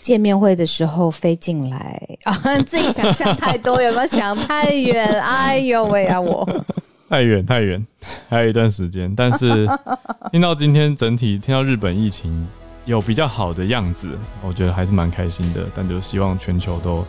[0.00, 2.34] 见面会的时候飞进来啊，
[2.64, 5.20] 自己想象太多，有没有想太远？
[5.20, 6.48] 哎呦喂啊，我。
[7.08, 7.84] 太 远太远，
[8.28, 9.12] 还有一段时间。
[9.16, 9.68] 但是
[10.30, 12.46] 听到今天整体听到日本疫情
[12.84, 14.10] 有比较好的样子，
[14.42, 15.62] 我觉得还是蛮开心的。
[15.74, 17.04] 但就希望全球都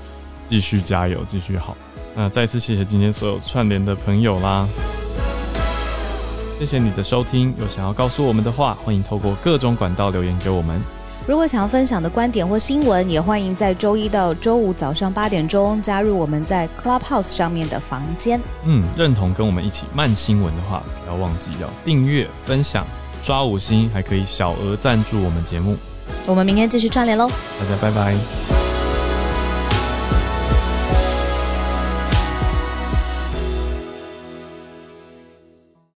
[0.50, 1.78] 继续加油，继续好。
[2.16, 4.68] 那再次谢谢今天所有串联的朋友啦，
[6.58, 7.54] 谢谢你的收听。
[7.60, 10.82] 有想要告诉我们的话，欢迎透过各种管道留言给我们。
[11.28, 18.42] 如果想要分享的观点或新闻，也欢迎在周一到周五早上八点钟加入我们在 Clubhouse 上面的房间。
[18.66, 22.84] 嗯，认同跟我们一起慢新闻的话，不要忘记要订阅、分享、
[23.24, 25.78] 抓五星，还可以小额赞助我们节目。
[26.26, 27.30] 我们明天继续串联喽，
[27.60, 28.69] 大家拜拜。